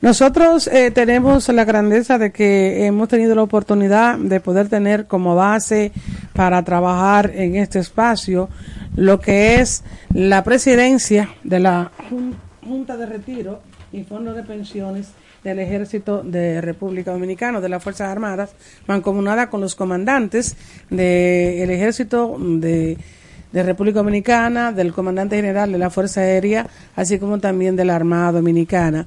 [0.00, 5.34] Nosotros eh, tenemos la grandeza de que hemos tenido la oportunidad de poder tener como
[5.34, 5.92] base
[6.34, 8.50] para trabajar en este espacio
[8.96, 9.82] lo que es
[10.12, 13.62] la presidencia de la Jun- Junta de Retiro
[13.92, 15.08] y Fondo de Pensiones
[15.44, 18.54] del Ejército de República Dominicana, de las Fuerzas Armadas,
[18.86, 20.56] mancomunada con los comandantes
[20.88, 22.96] del Ejército de,
[23.52, 26.66] República Dominicana, del Comandante General de la Fuerza Aérea,
[26.96, 29.06] así como también de la Armada Dominicana,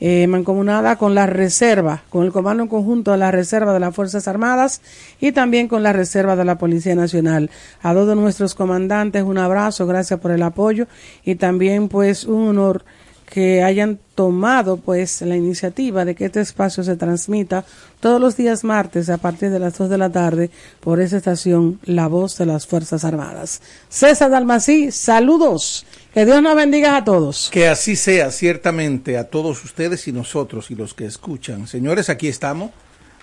[0.00, 3.94] eh, mancomunada con la Reserva, con el Comando en Conjunto de la Reserva de las
[3.94, 4.82] Fuerzas Armadas
[5.20, 7.48] y también con la Reserva de la Policía Nacional.
[7.80, 10.88] A dos de nuestros comandantes un abrazo, gracias por el apoyo
[11.24, 12.84] y también pues un honor
[13.26, 17.64] que hayan tomado pues la iniciativa de que este espacio se transmita
[18.00, 20.50] todos los días martes a partir de las 2 de la tarde
[20.80, 23.60] por esa estación La Voz de las Fuerzas Armadas.
[23.88, 25.84] César Dalmací, saludos.
[26.14, 27.50] Que Dios nos bendiga a todos.
[27.52, 31.66] Que así sea, ciertamente, a todos ustedes y nosotros y los que escuchan.
[31.66, 32.70] Señores, aquí estamos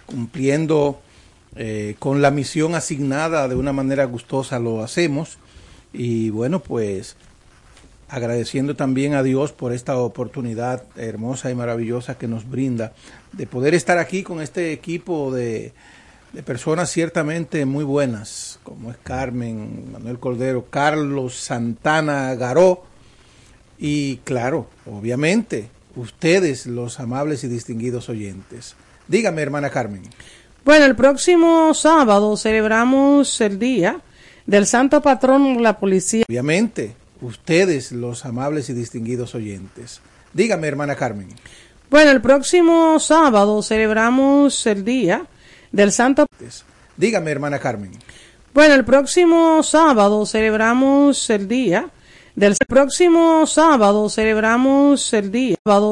[0.06, 1.02] cumpliendo
[1.56, 5.38] eh, con la misión asignada de una manera gustosa, lo hacemos.
[5.92, 7.16] Y bueno, pues
[8.14, 12.94] agradeciendo también a Dios por esta oportunidad hermosa y maravillosa que nos brinda
[13.32, 15.74] de poder estar aquí con este equipo de,
[16.32, 22.84] de personas ciertamente muy buenas, como es Carmen, Manuel Cordero, Carlos Santana Garó
[23.80, 28.76] y claro, obviamente, ustedes los amables y distinguidos oyentes.
[29.08, 30.04] Dígame, hermana Carmen.
[30.64, 34.02] Bueno, el próximo sábado celebramos el día
[34.46, 36.26] del santo patrón la policía.
[36.30, 40.02] Obviamente, ustedes, los amables y distinguidos oyentes.
[40.34, 41.30] Dígame, hermana Carmen.
[41.90, 45.26] Bueno, el próximo sábado celebramos el día
[45.72, 46.26] del santo.
[46.98, 47.92] Dígame, hermana Carmen.
[48.54, 51.90] Bueno, el próximo sábado celebramos el día
[52.36, 55.56] del próximo sábado celebramos el día